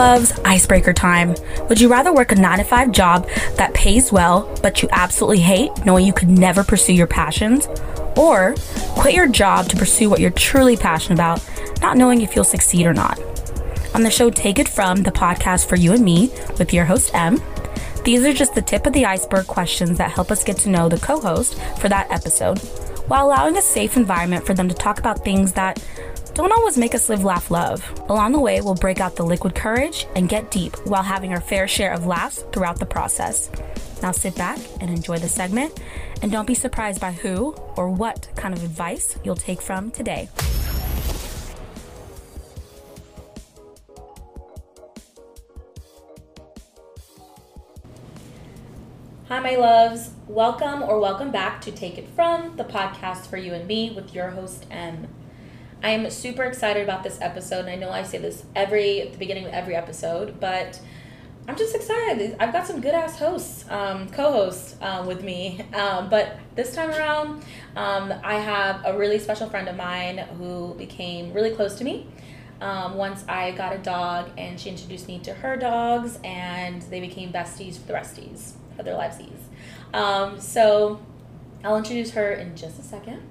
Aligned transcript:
loves, 0.00 0.32
icebreaker 0.46 0.94
time. 0.94 1.34
Would 1.68 1.78
you 1.78 1.90
rather 1.90 2.10
work 2.10 2.32
a 2.32 2.34
9 2.34 2.58
to 2.58 2.64
5 2.64 2.90
job 2.90 3.28
that 3.56 3.74
pays 3.74 4.10
well, 4.10 4.50
but 4.62 4.80
you 4.80 4.88
absolutely 4.92 5.40
hate 5.40 5.70
knowing 5.84 6.06
you 6.06 6.14
could 6.14 6.30
never 6.30 6.64
pursue 6.64 6.94
your 6.94 7.06
passions? 7.06 7.68
Or 8.16 8.54
quit 8.96 9.14
your 9.14 9.28
job 9.28 9.68
to 9.68 9.76
pursue 9.76 10.08
what 10.08 10.20
you're 10.20 10.30
truly 10.30 10.78
passionate 10.78 11.16
about, 11.16 11.46
not 11.82 11.98
knowing 11.98 12.22
if 12.22 12.34
you'll 12.34 12.46
succeed 12.46 12.86
or 12.86 12.94
not? 12.94 13.20
On 13.94 14.02
the 14.02 14.10
show 14.10 14.30
Take 14.30 14.58
It 14.58 14.70
From, 14.70 15.02
the 15.02 15.12
podcast 15.12 15.68
for 15.68 15.76
you 15.76 15.92
and 15.92 16.02
me, 16.02 16.32
with 16.58 16.72
your 16.72 16.86
host 16.86 17.10
M, 17.12 17.38
these 18.02 18.24
are 18.24 18.32
just 18.32 18.54
the 18.54 18.62
tip 18.62 18.86
of 18.86 18.94
the 18.94 19.04
iceberg 19.04 19.48
questions 19.48 19.98
that 19.98 20.12
help 20.12 20.30
us 20.30 20.42
get 20.42 20.56
to 20.60 20.70
know 20.70 20.88
the 20.88 20.98
co 20.98 21.20
host 21.20 21.60
for 21.78 21.90
that 21.90 22.10
episode, 22.10 22.58
while 23.06 23.26
allowing 23.26 23.58
a 23.58 23.62
safe 23.62 23.98
environment 23.98 24.46
for 24.46 24.54
them 24.54 24.70
to 24.70 24.74
talk 24.74 24.98
about 24.98 25.22
things 25.22 25.52
that 25.52 25.78
don't 26.34 26.52
always 26.52 26.78
make 26.78 26.94
us 26.94 27.08
live, 27.08 27.24
laugh, 27.24 27.50
love. 27.50 27.82
Along 28.08 28.32
the 28.32 28.40
way, 28.40 28.60
we'll 28.60 28.74
break 28.74 29.00
out 29.00 29.16
the 29.16 29.24
liquid 29.24 29.54
courage 29.54 30.06
and 30.14 30.28
get 30.28 30.50
deep 30.50 30.74
while 30.86 31.02
having 31.02 31.32
our 31.32 31.40
fair 31.40 31.66
share 31.66 31.92
of 31.92 32.06
laughs 32.06 32.44
throughout 32.52 32.78
the 32.78 32.86
process. 32.86 33.50
Now 34.02 34.12
sit 34.12 34.36
back 34.36 34.58
and 34.80 34.90
enjoy 34.90 35.18
the 35.18 35.28
segment, 35.28 35.80
and 36.22 36.30
don't 36.30 36.46
be 36.46 36.54
surprised 36.54 37.00
by 37.00 37.12
who 37.12 37.52
or 37.76 37.90
what 37.90 38.28
kind 38.36 38.54
of 38.54 38.62
advice 38.62 39.18
you'll 39.24 39.36
take 39.36 39.60
from 39.60 39.90
today. 39.90 40.28
Hi, 49.28 49.38
my 49.38 49.56
loves. 49.56 50.10
Welcome 50.26 50.82
or 50.82 50.98
welcome 50.98 51.30
back 51.30 51.60
to 51.62 51.72
Take 51.72 51.98
It 51.98 52.08
From, 52.16 52.56
the 52.56 52.64
podcast 52.64 53.26
for 53.26 53.36
you 53.36 53.54
and 53.54 53.66
me 53.66 53.90
with 53.90 54.12
your 54.14 54.30
host, 54.30 54.66
M. 54.70 55.06
I 55.82 55.90
am 55.90 56.10
super 56.10 56.42
excited 56.42 56.82
about 56.82 57.02
this 57.02 57.18
episode, 57.22 57.60
and 57.60 57.70
I 57.70 57.76
know 57.76 57.90
I 57.90 58.02
say 58.02 58.18
this 58.18 58.44
every 58.54 59.00
at 59.00 59.12
the 59.12 59.18
beginning 59.18 59.46
of 59.46 59.52
every 59.54 59.74
episode, 59.74 60.38
but 60.38 60.78
I'm 61.48 61.56
just 61.56 61.74
excited. 61.74 62.36
I've 62.38 62.52
got 62.52 62.66
some 62.66 62.82
good 62.82 62.94
ass 62.94 63.18
hosts, 63.18 63.64
um, 63.70 64.10
co-hosts 64.10 64.76
uh, 64.82 65.02
with 65.08 65.24
me, 65.24 65.64
um, 65.72 66.10
but 66.10 66.38
this 66.54 66.74
time 66.74 66.90
around, 66.90 67.42
um, 67.76 68.12
I 68.22 68.34
have 68.34 68.82
a 68.84 68.96
really 68.96 69.18
special 69.18 69.48
friend 69.48 69.68
of 69.68 69.76
mine 69.76 70.18
who 70.36 70.74
became 70.74 71.32
really 71.32 71.50
close 71.50 71.76
to 71.76 71.84
me. 71.84 72.06
Um, 72.60 72.96
once 72.96 73.24
I 73.26 73.52
got 73.52 73.74
a 73.74 73.78
dog, 73.78 74.28
and 74.36 74.60
she 74.60 74.68
introduced 74.68 75.08
me 75.08 75.18
to 75.20 75.32
her 75.32 75.56
dogs, 75.56 76.18
and 76.22 76.82
they 76.82 77.00
became 77.00 77.32
besties 77.32 77.78
for 77.78 77.86
the 77.86 77.94
resties 77.94 78.52
of 78.78 78.84
their 78.84 78.96
livesies. 78.96 79.40
Um, 79.94 80.38
so 80.38 81.00
I'll 81.64 81.78
introduce 81.78 82.10
her 82.10 82.32
in 82.32 82.54
just 82.54 82.78
a 82.78 82.82
second. 82.82 83.22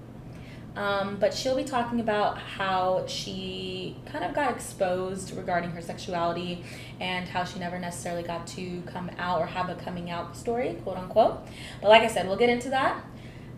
Um, 0.79 1.17
but 1.17 1.33
she'll 1.33 1.57
be 1.57 1.65
talking 1.65 1.99
about 1.99 2.37
how 2.37 3.05
she 3.05 3.97
kind 4.05 4.23
of 4.23 4.33
got 4.33 4.49
exposed 4.49 5.35
regarding 5.35 5.71
her 5.71 5.81
sexuality 5.81 6.63
and 7.01 7.27
how 7.27 7.43
she 7.43 7.59
never 7.59 7.77
necessarily 7.77 8.23
got 8.23 8.47
to 8.47 8.81
come 8.85 9.11
out 9.17 9.41
or 9.41 9.45
have 9.45 9.67
a 9.67 9.75
coming 9.75 10.09
out 10.09 10.37
story, 10.37 10.77
quote 10.83 10.95
unquote. 10.95 11.45
But 11.81 11.89
like 11.89 12.03
I 12.03 12.07
said, 12.07 12.27
we'll 12.27 12.37
get 12.37 12.49
into 12.49 12.69
that. 12.69 13.03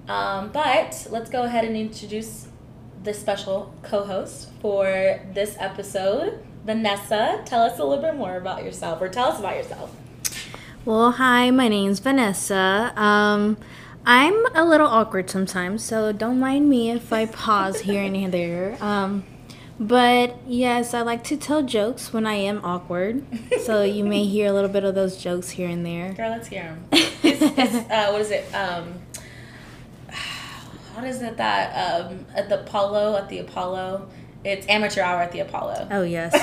Um, 0.08 0.52
but 0.52 1.08
let's 1.11 1.30
go 1.30 1.44
ahead 1.44 1.64
and 1.64 1.77
introduce 1.77 2.47
the 3.03 3.14
special 3.14 3.72
co 3.83 4.03
host 4.03 4.49
for 4.59 5.22
this 5.31 5.55
episode. 5.59 6.44
Vanessa, 6.66 7.44
tell 7.45 7.61
us 7.61 7.77
a 7.77 7.83
little 7.83 8.03
bit 8.03 8.16
more 8.16 8.36
about 8.36 8.64
yourself, 8.64 8.99
or 8.99 9.09
tell 9.09 9.27
us 9.27 9.39
about 9.39 9.58
yourself. 9.58 9.95
Well, 10.86 11.11
hi, 11.11 11.52
my 11.52 11.67
name's 11.67 11.99
Vanessa. 11.99 12.92
Um, 12.95 13.58
I'm 14.06 14.46
a 14.56 14.66
little 14.66 14.88
awkward 14.88 15.30
sometimes, 15.30 15.84
so 15.84 16.12
don't 16.12 16.40
mind 16.40 16.70
me 16.70 16.90
if 16.90 17.14
I 17.14 17.28
pause 17.28 17.82
here 17.82 18.02
and 18.02 18.34
there. 18.34 18.78
Um, 18.82 19.24
but 19.80 20.38
yes, 20.48 20.94
I 20.94 21.02
like 21.02 21.24
to 21.26 21.38
tell 21.38 21.62
jokes 21.62 22.12
when 22.12 22.26
I 22.26 22.34
am 22.34 22.64
awkward, 22.64 23.24
so 23.64 23.84
you 23.84 24.04
may 24.04 24.26
hear 24.26 24.48
a 24.48 24.54
little 24.54 24.70
bit 24.70 24.84
of 24.84 24.96
those 24.96 25.18
jokes 25.18 25.52
here 25.52 25.70
and 25.70 25.86
there. 25.86 26.14
Girl, 26.14 26.30
let's 26.30 26.48
hear 26.48 26.64
them. 26.64 26.86
It's, 26.92 27.42
it's, 27.42 27.76
uh, 27.92 28.10
what 28.12 28.22
is 28.22 28.32
it? 28.32 28.54
Um, 28.54 28.94
what 30.94 31.06
is 31.06 31.22
it 31.22 31.38
that 31.38 32.02
um, 32.02 32.26
at 32.36 32.50
the 32.50 32.61
Apollo 32.61 33.17
at 33.17 33.30
the 33.30 33.40
Apollo? 33.40 34.10
It's 34.44 34.67
amateur 34.67 35.02
hour 35.02 35.22
at 35.22 35.32
the 35.32 35.40
Apollo. 35.40 35.88
Oh 35.92 36.04
yes, 36.04 36.36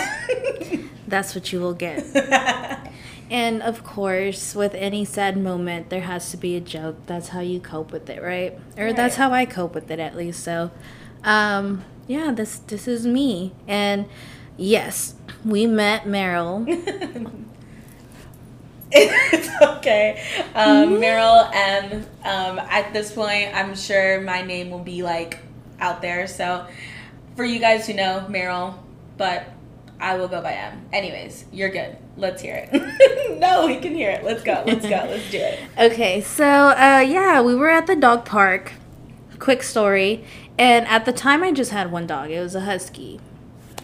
that's 1.09 1.35
what 1.35 1.53
you 1.53 1.61
will 1.61 1.75
get. 1.75 2.05
And 3.31 3.62
of 3.62 3.84
course, 3.84 4.55
with 4.55 4.75
any 4.75 5.05
sad 5.05 5.37
moment, 5.37 5.91
there 5.91 6.00
has 6.03 6.31
to 6.31 6.37
be 6.37 6.56
a 6.56 6.61
joke. 6.61 6.97
That's 7.06 7.28
how 7.28 7.41
you 7.41 7.61
cope 7.61 7.93
with 7.93 8.09
it, 8.09 8.22
right? 8.22 8.59
Or 8.77 8.87
right. 8.87 8.97
that's 8.97 9.16
how 9.16 9.33
I 9.33 9.44
cope 9.44 9.75
with 9.75 9.91
it, 9.91 10.00
at 10.00 10.16
least. 10.16 10.43
So, 10.43 10.71
um, 11.25 11.84
yeah, 12.06 12.33
this 12.33 12.59
this 12.59 12.88
is 12.88 13.06
me. 13.06 13.53
And 13.67 14.06
yes, 14.56 15.15
we 15.44 15.67
met 15.67 16.05
Meryl. 16.05 16.65
it's 18.91 19.62
okay. 19.62 20.25
Um, 20.55 20.94
Meryl 20.94 21.50
M. 21.53 22.06
Um, 22.25 22.59
at 22.59 22.94
this 22.94 23.12
point, 23.12 23.55
I'm 23.55 23.75
sure 23.77 24.22
my 24.22 24.41
name 24.41 24.71
will 24.71 24.78
be 24.78 25.03
like 25.03 25.38
out 25.81 26.00
there. 26.00 26.27
So, 26.27 26.67
for 27.37 27.44
you 27.44 27.59
guys 27.59 27.87
who 27.87 27.93
know 27.93 28.25
Meryl, 28.31 28.78
but 29.19 29.44
I 30.01 30.17
will 30.17 30.29
go 30.29 30.41
by 30.41 30.53
M. 30.53 30.89
Anyways, 30.93 31.45
you're 31.53 31.71
good. 31.71 31.97
Let's 32.17 32.41
hear 32.41 32.69
it. 32.71 33.39
no, 33.41 33.67
we 33.67 33.79
can 33.79 33.95
hear 33.95 34.11
it. 34.11 34.25
Let's 34.25 34.43
go. 34.43 34.63
Let's 34.67 34.83
go. 34.83 35.07
Let's 35.09 35.31
do 35.31 35.39
it. 35.39 35.59
Okay, 35.79 36.21
so 36.21 36.45
uh, 36.45 37.05
yeah, 37.07 37.41
we 37.41 37.55
were 37.55 37.69
at 37.69 37.87
the 37.87 37.97
dog 37.97 38.25
park. 38.25 38.73
Quick 39.39 39.63
story. 39.63 40.25
And 40.59 40.87
at 40.89 41.05
the 41.05 41.13
time, 41.13 41.43
I 41.43 41.53
just 41.53 41.71
had 41.71 41.93
one 41.93 42.07
dog. 42.07 42.31
It 42.31 42.41
was 42.41 42.55
a 42.55 42.63
husky. 42.63 43.21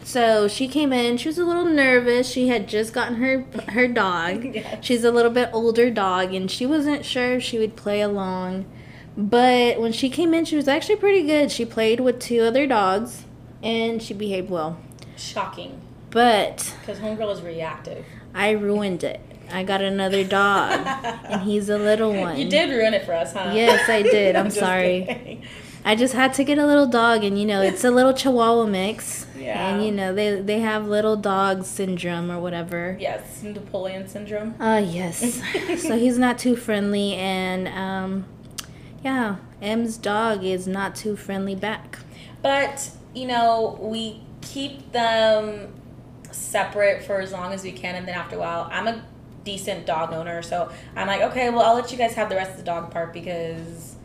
So 0.03 0.49
she 0.49 0.69
came 0.69 0.93
in. 0.93 1.17
She 1.17 1.29
was 1.29 1.39
a 1.39 1.45
little 1.45 1.65
nervous. 1.65 2.29
She 2.29 2.49
had 2.49 2.69
just 2.69 2.93
gotten 2.93 3.17
her 3.17 3.47
her 3.71 3.89
dog. 3.89 4.45
yes. 4.55 4.85
She's 4.85 5.05
a 5.05 5.11
little 5.11 5.31
bit 5.31 5.51
older 5.53 5.91
dog, 5.91 6.35
and 6.35 6.51
she 6.51 6.67
wasn't 6.67 7.05
sure 7.05 7.35
if 7.35 7.43
she 7.43 7.59
would 7.59 7.75
play 7.77 8.01
along. 8.01 8.67
But 9.17 9.81
when 9.81 9.93
she 9.93 10.11
came 10.11 10.35
in, 10.35 10.45
she 10.45 10.57
was 10.57 10.69
actually 10.69 10.97
pretty 10.97 11.23
good. 11.23 11.51
She 11.51 11.65
played 11.65 12.01
with 12.01 12.19
two 12.21 12.41
other 12.41 12.67
dogs, 12.67 13.25
and 13.63 14.03
she 14.03 14.13
behaved 14.13 14.51
well. 14.51 14.79
Shocking. 15.17 15.81
But 16.15 16.75
because 16.81 17.01
homegirl 17.01 17.33
is 17.33 17.43
reactive, 17.43 18.07
I 18.33 18.53
ruined 18.53 19.03
it. 19.03 19.21
I 19.51 19.65
got 19.65 19.83
another 19.83 20.23
dog, 20.25 20.87
and 21.25 21.43
he's 21.43 21.69
a 21.69 21.77
little 21.77 22.15
one. 22.21 22.39
You 22.39 22.49
did 22.49 22.71
ruin 22.71 22.95
it 22.95 23.05
for 23.05 23.13
us, 23.13 23.33
huh? 23.33 23.51
Yes, 23.53 23.89
I 23.89 24.03
did. 24.17 24.37
I'm, 24.37 24.47
I'm 24.47 24.51
sorry. 24.51 25.05
Kidding. 25.09 25.43
I 25.85 25.97
just 25.97 26.15
had 26.15 26.33
to 26.35 26.45
get 26.45 26.57
a 26.57 26.67
little 26.67 26.87
dog, 26.87 27.25
and 27.25 27.39
you 27.39 27.45
know, 27.45 27.61
it's 27.61 27.83
a 27.83 27.91
little 27.91 28.15
Chihuahua 28.15 28.65
mix. 28.67 29.27
Yeah. 29.37 29.69
And 29.75 29.85
you 29.85 29.91
know, 29.91 30.15
they 30.15 30.41
they 30.41 30.61
have 30.61 30.87
little 30.87 31.17
dog 31.17 31.65
syndrome 31.65 32.31
or 32.31 32.39
whatever. 32.39 32.97
Yes, 33.01 33.43
Napoleon 33.43 34.07
syndrome. 34.09 34.55
Uh 34.61 34.79
yes. 34.79 35.43
so 35.83 35.99
he's 35.99 36.17
not 36.17 36.39
too 36.39 36.55
friendly, 36.55 37.15
and 37.17 37.67
um, 37.69 38.25
yeah, 39.03 39.37
M's 39.61 39.97
dog 39.99 40.45
is 40.45 40.69
not 40.69 40.95
too 40.95 41.17
friendly 41.17 41.57
back. 41.57 41.99
But 42.41 42.91
you 43.15 43.27
know, 43.27 43.79
we 43.83 44.23
keep 44.41 44.93
them 44.93 45.73
separate 46.35 47.05
for 47.05 47.21
as 47.21 47.33
long 47.33 47.53
as 47.53 47.63
we 47.63 47.73
can, 47.73 47.95
and 47.95 48.07
then 48.07 48.15
after 48.15 48.37
a 48.37 48.39
while, 48.39 48.69
I'm 48.71 48.87
a 48.87 49.05
decent 49.45 49.87
dog 49.87 50.13
owner, 50.13 50.43
so 50.43 50.71
I'm 50.97 51.07
like, 51.07 51.23
okay, 51.23 51.51
well, 51.51 51.63
I'll 51.63 51.75
let 51.75 51.93
you 51.93 51.99
guys 51.99 52.15
have 52.15 52.29
the 52.29 52.37
rest 52.37 52.53
of 52.53 52.57
the 52.59 52.63
dog 52.63 52.91
part 52.91 53.13
because 53.13 53.97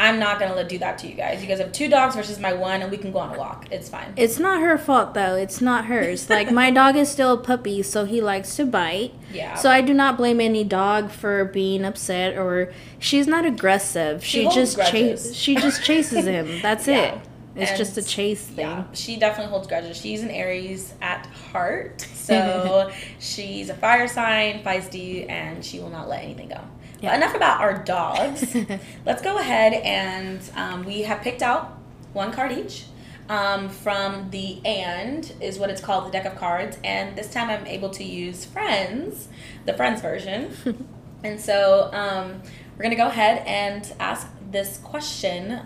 I'm 0.00 0.18
not 0.18 0.40
gonna 0.40 0.54
let 0.54 0.70
do 0.70 0.78
that 0.78 0.96
to 1.00 1.08
you 1.08 1.14
guys. 1.14 1.42
You 1.42 1.46
guys 1.46 1.58
have 1.58 1.72
two 1.72 1.86
dogs 1.86 2.16
versus 2.16 2.38
my 2.38 2.54
one, 2.54 2.80
and 2.80 2.90
we 2.90 2.96
can 2.96 3.12
go 3.12 3.18
on 3.18 3.34
a 3.34 3.38
walk. 3.38 3.66
It's 3.70 3.90
fine. 3.90 4.14
It's 4.16 4.38
not 4.38 4.62
her 4.62 4.78
fault 4.78 5.12
though. 5.12 5.36
It's 5.36 5.60
not 5.60 5.84
hers. 5.84 6.30
like 6.30 6.50
my 6.50 6.70
dog 6.80 6.96
is 6.96 7.10
still 7.10 7.34
a 7.34 7.36
puppy, 7.36 7.82
so 7.82 8.06
he 8.06 8.22
likes 8.22 8.56
to 8.56 8.64
bite. 8.64 9.12
Yeah. 9.30 9.56
So 9.56 9.70
I 9.70 9.82
do 9.82 9.92
not 9.92 10.16
blame 10.16 10.40
any 10.40 10.64
dog 10.64 11.10
for 11.10 11.44
being 11.44 11.84
upset 11.84 12.38
or 12.38 12.72
she's 12.98 13.26
not 13.26 13.44
aggressive. 13.44 14.24
She, 14.24 14.44
she 14.44 14.54
just 14.54 14.78
chases. 14.78 15.36
She 15.36 15.54
just 15.56 15.84
chases 15.84 16.24
him. 16.24 16.62
That's 16.62 16.88
yeah. 16.88 17.16
it. 17.16 17.20
It's 17.56 17.70
and 17.70 17.78
just 17.78 17.98
a 17.98 18.02
chase 18.02 18.42
thing. 18.46 18.66
Yeah, 18.66 18.84
she 18.92 19.16
definitely 19.16 19.50
holds 19.50 19.66
grudges. 19.66 19.96
She's 19.96 20.22
an 20.22 20.30
Aries 20.30 20.94
at 21.00 21.26
heart. 21.26 22.06
So 22.30 22.92
she's 23.18 23.70
a 23.70 23.74
fire 23.74 24.06
sign, 24.06 24.62
feisty, 24.62 25.28
and 25.28 25.64
she 25.64 25.80
will 25.80 25.90
not 25.90 26.08
let 26.08 26.22
anything 26.22 26.48
go. 26.48 26.60
Yeah. 27.00 27.10
But 27.10 27.16
enough 27.16 27.34
about 27.34 27.60
our 27.60 27.82
dogs. 27.82 28.54
Let's 29.04 29.20
go 29.20 29.38
ahead 29.38 29.72
and 29.72 30.40
um, 30.54 30.84
we 30.84 31.02
have 31.02 31.22
picked 31.22 31.42
out 31.42 31.76
one 32.12 32.30
card 32.30 32.52
each. 32.52 32.84
Um, 33.28 33.68
from 33.68 34.30
the 34.30 34.60
and 34.64 35.32
is 35.40 35.58
what 35.58 35.70
it's 35.70 35.80
called 35.80 36.06
the 36.06 36.10
deck 36.10 36.24
of 36.24 36.36
cards 36.36 36.78
and 36.82 37.16
this 37.16 37.32
time 37.32 37.48
i'm 37.48 37.64
able 37.64 37.90
to 37.90 38.02
use 38.02 38.44
friends 38.44 39.28
the 39.66 39.72
friends 39.72 40.00
version 40.00 40.50
and 41.22 41.40
so 41.40 41.90
um, 41.92 42.42
we're 42.76 42.82
going 42.82 42.90
to 42.90 42.96
go 42.96 43.06
ahead 43.06 43.46
and 43.46 43.94
ask 44.00 44.26
this 44.50 44.78
question 44.78 45.60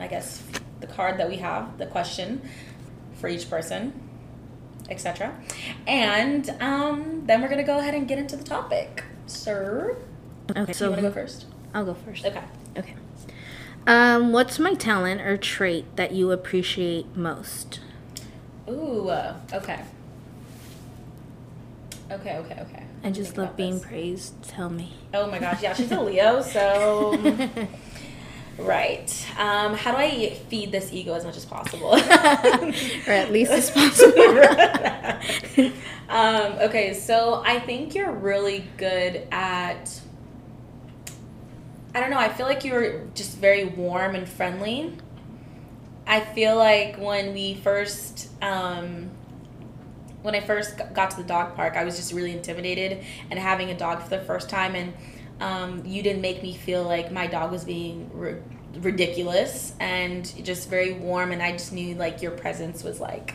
i 0.00 0.08
guess 0.08 0.42
the 0.80 0.86
card 0.86 1.18
that 1.18 1.28
we 1.28 1.36
have, 1.36 1.78
the 1.78 1.86
question 1.86 2.42
for 3.14 3.28
each 3.28 3.48
person, 3.48 3.92
etc. 4.88 5.34
And 5.86 6.50
um, 6.60 7.22
then 7.26 7.42
we're 7.42 7.48
gonna 7.48 7.64
go 7.64 7.78
ahead 7.78 7.94
and 7.94 8.08
get 8.08 8.18
into 8.18 8.36
the 8.36 8.44
topic, 8.44 9.04
sir. 9.26 9.96
Okay, 10.56 10.72
so 10.72 10.86
you 10.86 10.90
wanna 10.90 11.02
go 11.02 11.12
first? 11.12 11.46
I'll 11.74 11.84
go 11.84 11.94
first. 11.94 12.24
Okay. 12.24 12.42
Okay. 12.76 12.94
Um, 13.86 14.32
what's 14.32 14.58
my 14.58 14.74
talent 14.74 15.20
or 15.20 15.36
trait 15.36 15.84
that 15.96 16.12
you 16.12 16.32
appreciate 16.32 17.16
most? 17.16 17.80
Ooh, 18.68 19.08
uh, 19.08 19.36
okay. 19.52 19.80
Okay, 22.10 22.36
okay, 22.38 22.60
okay. 22.60 22.84
I 23.04 23.10
just 23.10 23.38
love 23.38 23.56
being 23.56 23.74
this. 23.74 23.84
praised. 23.84 24.42
Tell 24.42 24.68
me. 24.68 24.94
Oh 25.14 25.30
my 25.30 25.38
gosh, 25.38 25.62
yeah, 25.62 25.72
she's 25.74 25.92
a 25.92 26.00
Leo, 26.00 26.42
so 26.42 27.12
right. 28.58 29.26
Um, 29.38 29.74
how 29.74 29.92
do 29.92 29.98
I 29.98 30.30
feed 30.48 30.72
this 30.72 30.92
ego 30.92 31.14
as 31.14 31.24
much 31.24 31.36
as 31.36 31.44
possible? 31.44 31.88
or 31.94 31.98
at 31.98 33.30
least 33.32 33.50
as 33.50 33.70
possible. 33.70 34.20
um, 36.08 36.52
okay, 36.60 36.94
so 36.94 37.42
I 37.44 37.60
think 37.60 37.94
you're 37.94 38.12
really 38.12 38.64
good 38.76 39.26
at. 39.30 40.00
I 41.94 42.00
don't 42.00 42.10
know. 42.10 42.18
I 42.18 42.28
feel 42.28 42.46
like 42.46 42.64
you're 42.64 43.06
just 43.14 43.36
very 43.36 43.64
warm 43.64 44.14
and 44.14 44.28
friendly. 44.28 44.96
I 46.06 46.20
feel 46.20 46.56
like 46.56 46.96
when 46.98 47.34
we 47.34 47.54
first, 47.54 48.30
um, 48.42 49.10
when 50.22 50.34
I 50.34 50.40
first 50.40 50.80
got 50.92 51.10
to 51.12 51.16
the 51.16 51.24
dog 51.24 51.54
park, 51.56 51.76
I 51.76 51.84
was 51.84 51.96
just 51.96 52.12
really 52.12 52.32
intimidated 52.32 53.04
and 53.30 53.38
having 53.38 53.70
a 53.70 53.76
dog 53.76 54.02
for 54.02 54.10
the 54.10 54.20
first 54.20 54.48
time, 54.48 54.74
and 54.74 54.92
um, 55.40 55.82
you 55.86 56.02
didn't 56.02 56.22
make 56.22 56.42
me 56.42 56.54
feel 56.54 56.84
like 56.84 57.10
my 57.10 57.26
dog 57.26 57.50
was 57.50 57.64
being 57.64 58.10
ri- 58.12 58.40
ridiculous 58.78 59.72
and 59.80 60.24
just 60.44 60.68
very 60.68 60.92
warm, 60.92 61.32
and 61.32 61.42
I 61.42 61.52
just 61.52 61.72
knew 61.72 61.94
like 61.94 62.22
your 62.22 62.32
presence 62.32 62.84
was 62.84 63.00
like 63.00 63.34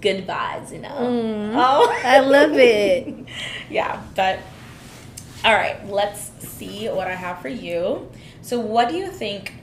good 0.00 0.26
vibes, 0.26 0.72
you 0.72 0.78
know. 0.78 0.88
Mm, 0.90 1.52
Oh, 1.54 2.00
I 2.04 2.20
love 2.20 2.52
it. 2.54 3.26
yeah, 3.70 4.02
but 4.14 4.38
all 5.44 5.54
right, 5.54 5.86
let's 5.88 6.30
see 6.46 6.88
what 6.88 7.06
I 7.06 7.14
have 7.14 7.40
for 7.40 7.48
you. 7.48 8.10
So, 8.42 8.60
what 8.60 8.88
do 8.88 8.96
you 8.96 9.08
think 9.08 9.54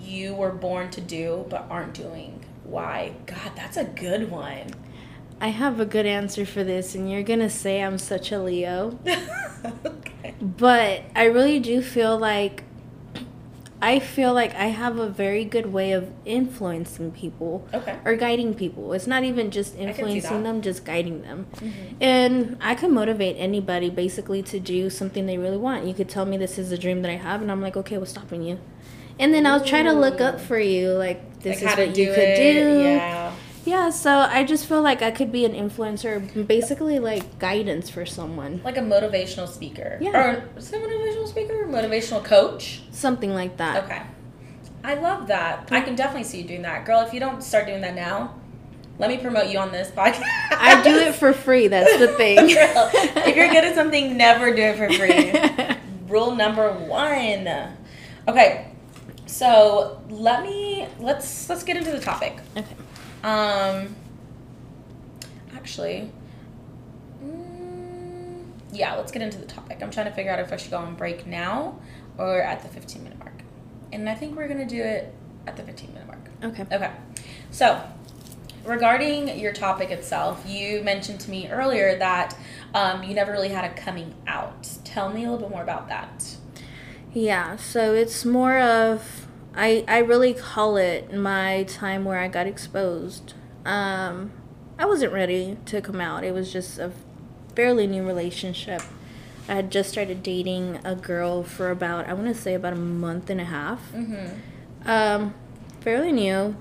you 0.00 0.34
were 0.34 0.50
born 0.52 0.90
to 0.90 1.00
do 1.00 1.46
but 1.48 1.66
aren't 1.70 1.94
doing? 1.94 2.44
Why? 2.64 3.12
God, 3.26 3.52
that's 3.56 3.76
a 3.76 3.84
good 3.84 4.30
one. 4.30 4.66
I 5.40 5.48
have 5.48 5.80
a 5.80 5.86
good 5.86 6.06
answer 6.06 6.44
for 6.44 6.62
this, 6.64 6.94
and 6.94 7.10
you're 7.10 7.22
gonna 7.22 7.50
say 7.50 7.82
I'm 7.82 7.98
such 7.98 8.30
a 8.30 8.38
Leo. 8.42 8.98
okay. 9.86 10.34
But 10.40 11.02
I 11.16 11.24
really 11.24 11.58
do 11.60 11.80
feel 11.82 12.18
like 12.18 12.64
I 13.82 13.98
feel 13.98 14.34
like 14.34 14.54
I 14.54 14.66
have 14.66 14.98
a 14.98 15.08
very 15.08 15.42
good 15.46 15.72
way 15.72 15.92
of 15.92 16.10
influencing 16.26 17.12
people 17.12 17.66
Okay. 17.72 17.96
or 18.04 18.14
guiding 18.14 18.52
people. 18.54 18.92
It's 18.92 19.06
not 19.06 19.24
even 19.24 19.50
just 19.50 19.74
influencing 19.78 20.42
them, 20.42 20.60
just 20.60 20.84
guiding 20.84 21.22
them. 21.22 21.46
Mhm. 21.56 21.70
And 21.98 22.56
I 22.60 22.74
can 22.74 22.92
motivate 22.92 23.36
anybody 23.38 23.88
basically 23.88 24.42
to 24.42 24.60
do 24.60 24.90
something 24.90 25.24
they 25.24 25.38
really 25.38 25.56
want. 25.56 25.86
You 25.86 25.94
could 25.94 26.10
tell 26.10 26.26
me 26.26 26.36
this 26.36 26.58
is 26.58 26.70
a 26.72 26.76
dream 26.76 27.00
that 27.00 27.10
I 27.10 27.16
have, 27.16 27.40
and 27.40 27.50
I'm 27.50 27.62
like, 27.62 27.74
okay, 27.78 27.96
what's 27.96 28.10
stopping 28.10 28.42
you? 28.42 28.58
And 29.18 29.32
then 29.32 29.46
I'll 29.46 29.64
try 29.64 29.82
to 29.82 29.92
look 29.94 30.20
up 30.20 30.40
for 30.40 30.58
you, 30.58 30.90
like 30.90 31.40
this 31.40 31.62
Like 31.62 31.72
is 31.72 31.78
what 31.78 31.96
you 31.96 32.06
could 32.08 32.18
it, 32.18 32.36
do. 32.36 32.80
Yeah. 32.82 33.29
Yeah, 33.64 33.90
so 33.90 34.10
I 34.20 34.44
just 34.44 34.66
feel 34.66 34.80
like 34.82 35.02
I 35.02 35.10
could 35.10 35.30
be 35.30 35.44
an 35.44 35.52
influencer, 35.52 36.46
basically 36.46 36.98
like 36.98 37.38
guidance 37.38 37.90
for 37.90 38.06
someone, 38.06 38.60
Like 38.64 38.78
a 38.78 38.82
motivational 38.82 39.46
speaker. 39.48 39.98
Yeah. 40.00 40.10
Or 40.18 40.48
is 40.56 40.72
it 40.72 40.76
a 40.76 40.86
motivational 40.86 41.28
speaker 41.28 41.66
motivational 41.66 42.24
coach? 42.24 42.82
something 42.90 43.32
like 43.34 43.56
that. 43.58 43.84
Okay. 43.84 44.02
I 44.82 44.94
love 44.94 45.26
that. 45.28 45.68
I 45.70 45.82
can 45.82 45.94
definitely 45.94 46.24
see 46.24 46.40
you 46.40 46.48
doing 46.48 46.62
that. 46.62 46.86
Girl, 46.86 47.00
if 47.00 47.12
you 47.12 47.20
don't 47.20 47.42
start 47.42 47.66
doing 47.66 47.82
that 47.82 47.94
now, 47.94 48.34
let 48.98 49.10
me 49.10 49.18
promote 49.18 49.48
you 49.48 49.58
on 49.58 49.72
this 49.72 49.90
podcast. 49.90 50.22
I 50.50 50.80
do 50.82 50.96
it 50.96 51.14
for 51.14 51.32
free. 51.34 51.68
That's 51.68 51.98
the 51.98 52.08
thing. 52.08 52.36
Girl, 52.54 52.90
if 52.94 53.36
you're 53.36 53.48
good 53.48 53.64
at 53.64 53.74
something, 53.74 54.16
never 54.16 54.54
do 54.54 54.62
it 54.62 54.76
for 54.76 54.88
free. 54.92 55.76
Rule 56.08 56.34
number 56.34 56.72
one. 56.72 57.46
Okay, 58.26 58.68
so 59.26 60.02
let 60.08 60.42
me 60.42 60.86
let's 60.98 61.48
let's 61.48 61.62
get 61.62 61.76
into 61.76 61.90
the 61.92 62.00
topic. 62.00 62.38
okay. 62.56 62.66
Um, 63.22 63.94
actually, 65.54 66.10
mm, 67.22 68.44
yeah, 68.72 68.94
let's 68.96 69.12
get 69.12 69.22
into 69.22 69.38
the 69.38 69.46
topic. 69.46 69.78
I'm 69.82 69.90
trying 69.90 70.06
to 70.06 70.12
figure 70.12 70.32
out 70.32 70.38
if 70.38 70.52
I 70.52 70.56
should 70.56 70.70
go 70.70 70.78
on 70.78 70.94
break 70.94 71.26
now 71.26 71.78
or 72.18 72.40
at 72.40 72.62
the 72.62 72.68
15 72.68 73.02
minute 73.02 73.18
mark, 73.18 73.42
and 73.92 74.08
I 74.08 74.14
think 74.14 74.36
we're 74.36 74.48
gonna 74.48 74.66
do 74.66 74.82
it 74.82 75.12
at 75.46 75.56
the 75.56 75.62
15 75.62 75.92
minute 75.92 76.06
mark. 76.06 76.30
Okay. 76.42 76.64
Okay. 76.74 76.90
So, 77.50 77.82
regarding 78.64 79.38
your 79.38 79.52
topic 79.52 79.90
itself, 79.90 80.44
you 80.46 80.82
mentioned 80.82 81.20
to 81.20 81.30
me 81.30 81.48
earlier 81.50 81.98
that 81.98 82.36
um, 82.74 83.02
you 83.02 83.14
never 83.14 83.32
really 83.32 83.48
had 83.48 83.64
a 83.64 83.74
coming 83.74 84.14
out. 84.26 84.68
Tell 84.84 85.10
me 85.10 85.24
a 85.24 85.30
little 85.30 85.48
bit 85.48 85.50
more 85.50 85.62
about 85.62 85.88
that. 85.88 86.36
Yeah, 87.12 87.56
so 87.56 87.92
it's 87.92 88.24
more 88.24 88.58
of 88.58 89.26
I 89.54 89.84
I 89.88 89.98
really 89.98 90.34
call 90.34 90.76
it 90.76 91.12
my 91.12 91.64
time 91.64 92.04
where 92.04 92.18
I 92.18 92.28
got 92.28 92.46
exposed. 92.46 93.34
Um 93.64 94.32
I 94.78 94.86
wasn't 94.86 95.12
ready 95.12 95.58
to 95.66 95.80
come 95.80 96.00
out. 96.00 96.24
It 96.24 96.32
was 96.32 96.52
just 96.52 96.78
a 96.78 96.92
fairly 97.54 97.86
new 97.86 98.02
relationship. 98.02 98.82
I 99.48 99.54
had 99.54 99.70
just 99.70 99.90
started 99.90 100.22
dating 100.22 100.78
a 100.84 100.94
girl 100.94 101.42
for 101.42 101.70
about 101.70 102.08
I 102.08 102.14
want 102.14 102.28
to 102.28 102.34
say 102.34 102.54
about 102.54 102.72
a 102.72 102.76
month 102.76 103.30
and 103.30 103.40
a 103.40 103.44
half. 103.44 103.92
Mm-hmm. 103.92 104.88
Um 104.88 105.34
fairly 105.80 106.12
new 106.12 106.56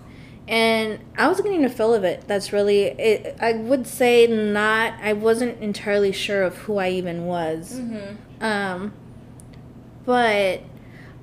and 0.48 1.00
I 1.16 1.28
was 1.28 1.40
getting 1.42 1.64
a 1.64 1.70
feel 1.70 1.94
of 1.94 2.04
it. 2.04 2.24
That's 2.28 2.52
really 2.52 2.86
it 2.86 3.38
I 3.40 3.54
would 3.54 3.86
say 3.86 4.26
not 4.28 4.94
I 5.02 5.14
wasn't 5.14 5.62
entirely 5.62 6.12
sure 6.12 6.44
of 6.44 6.58
who 6.58 6.78
I 6.78 6.90
even 6.90 7.26
was. 7.26 7.80
Mm-hmm. 7.80 8.44
Um, 8.44 8.94
but 10.06 10.62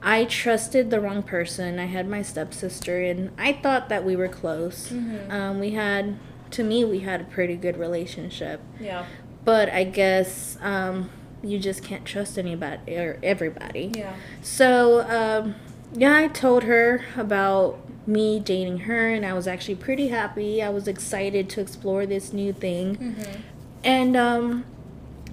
I 0.07 0.25
trusted 0.25 0.91
the 0.91 1.01
wrong 1.01 1.25
person. 1.25 1.81
I 1.81 1.87
had 1.87 2.09
my 2.09 2.23
stepsister, 2.23 3.03
and 3.03 3.33
I 3.37 3.53
thought 3.53 3.89
that 3.89 4.05
we 4.05 4.15
were 4.15 4.29
close. 4.29 4.89
Mhm. 4.93 5.31
Um, 5.33 5.59
we 5.59 5.73
had, 5.73 6.15
to 6.53 6.63
me, 6.63 6.85
we 6.85 7.01
had 7.01 7.21
a 7.21 7.25
pretty 7.25 7.57
good 7.57 7.77
relationship. 7.77 8.61
Yeah. 8.79 9.05
But 9.45 9.69
I 9.69 9.83
guess 9.83 10.59
um, 10.63 11.11
you 11.43 11.59
just 11.59 11.83
can't 11.83 12.05
trust 12.05 12.39
anybody 12.39 12.97
or 12.97 13.19
everybody. 13.21 13.93
Yeah. 13.97 14.13
So, 14.43 15.01
um, 15.11 15.57
yeah, 15.93 16.17
I 16.17 16.29
told 16.29 16.63
her 16.63 17.05
about 17.17 17.81
me 18.07 18.39
dating 18.39 18.79
her, 18.81 19.09
and 19.11 19.27
I 19.27 19.33
was 19.33 19.49
actually 19.49 19.75
pretty 19.75 20.09
happy. 20.09 20.63
I 20.63 20.69
was 20.69 20.87
excited 20.87 21.49
to 21.51 21.61
explore 21.61 22.07
this 22.07 22.33
new 22.33 22.53
thing. 22.53 22.97
Mm-hmm. 22.97 23.41
And 23.83 24.17
um, 24.17 24.65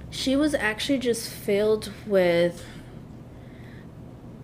she 0.10 0.36
was 0.36 0.56
actually 0.56 0.98
just 0.98 1.30
filled 1.30 1.92
with, 2.08 2.66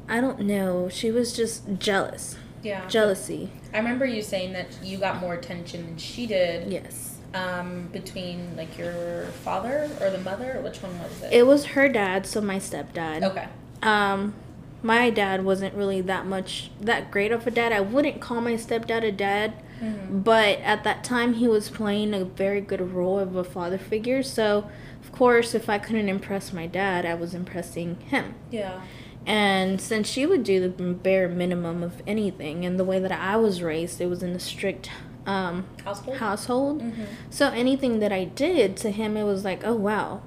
I 0.09 0.19
don't 0.21 0.41
know, 0.41 0.89
she 0.89 1.11
was 1.11 1.33
just 1.35 1.63
jealous. 1.77 2.35
Yeah. 2.61 2.85
Jealousy. 2.87 3.51
I 3.73 3.77
remember 3.77 4.05
you 4.05 4.21
saying 4.21 4.51
that 4.53 4.67
you 4.83 4.97
got 4.97 5.21
more 5.21 5.33
attention 5.33 5.85
than 5.85 5.97
she 5.97 6.25
did. 6.27 6.69
Yes. 6.71 7.17
Um, 7.33 7.87
between 7.93 8.57
like 8.57 8.77
your 8.77 9.25
father 9.43 9.89
or 10.01 10.09
the 10.09 10.17
mother. 10.17 10.59
Which 10.63 10.81
one 10.81 10.97
was 10.99 11.21
it? 11.23 11.31
It 11.31 11.47
was 11.47 11.65
her 11.67 11.87
dad, 11.87 12.25
so 12.25 12.41
my 12.41 12.57
stepdad. 12.57 13.23
okay. 13.23 13.47
Um, 13.83 14.33
my 14.81 15.09
dad 15.09 15.45
wasn't 15.45 15.73
really 15.75 16.01
that 16.01 16.25
much, 16.25 16.71
that 16.81 17.11
great 17.11 17.31
of 17.31 17.45
a 17.47 17.51
dad. 17.51 17.71
I 17.71 17.81
wouldn't 17.81 18.19
call 18.19 18.41
my 18.41 18.53
stepdad 18.53 19.03
a 19.03 19.11
dad, 19.11 19.53
Mm-hmm. 19.81 20.19
but 20.23 20.59
at 20.59 20.83
that 20.83 21.05
time 21.05 21.35
he 21.35 21.47
was 21.47 21.69
playing 21.69 22.13
a 22.13 22.25
very 22.25 22.59
good 22.59 22.81
role 22.91 23.17
of 23.17 23.37
a 23.37 23.45
father 23.45 23.77
figure. 23.77 24.21
So, 24.21 24.69
of 25.01 25.11
course, 25.13 25.55
if 25.55 25.69
I 25.69 25.77
couldn't 25.79 26.09
impress 26.09 26.51
my 26.51 26.67
dad, 26.67 27.05
I 27.05 27.13
was 27.13 27.33
impressing 27.33 27.95
him. 28.01 28.35
Yeah. 28.51 28.81
And 29.25 29.79
since 29.79 30.07
she 30.09 30.25
would 30.25 30.43
do 30.43 30.59
the 30.61 30.69
bare 30.69 31.27
minimum 31.27 31.83
of 31.83 32.01
anything, 32.07 32.65
and 32.65 32.79
the 32.79 32.83
way 32.83 32.99
that 32.99 33.11
I 33.11 33.35
was 33.37 33.61
raised, 33.61 34.01
it 34.01 34.07
was 34.07 34.23
in 34.23 34.31
a 34.31 34.39
strict 34.39 34.89
um, 35.25 35.65
Household. 35.83 36.17
household. 36.17 36.81
Mm-hmm. 36.81 37.03
So 37.29 37.49
anything 37.49 37.99
that 37.99 38.11
I 38.11 38.23
did 38.23 38.75
to 38.77 38.89
him, 38.91 39.15
it 39.17 39.23
was 39.23 39.43
like, 39.43 39.61
oh 39.63 39.75
wow, 39.75 40.21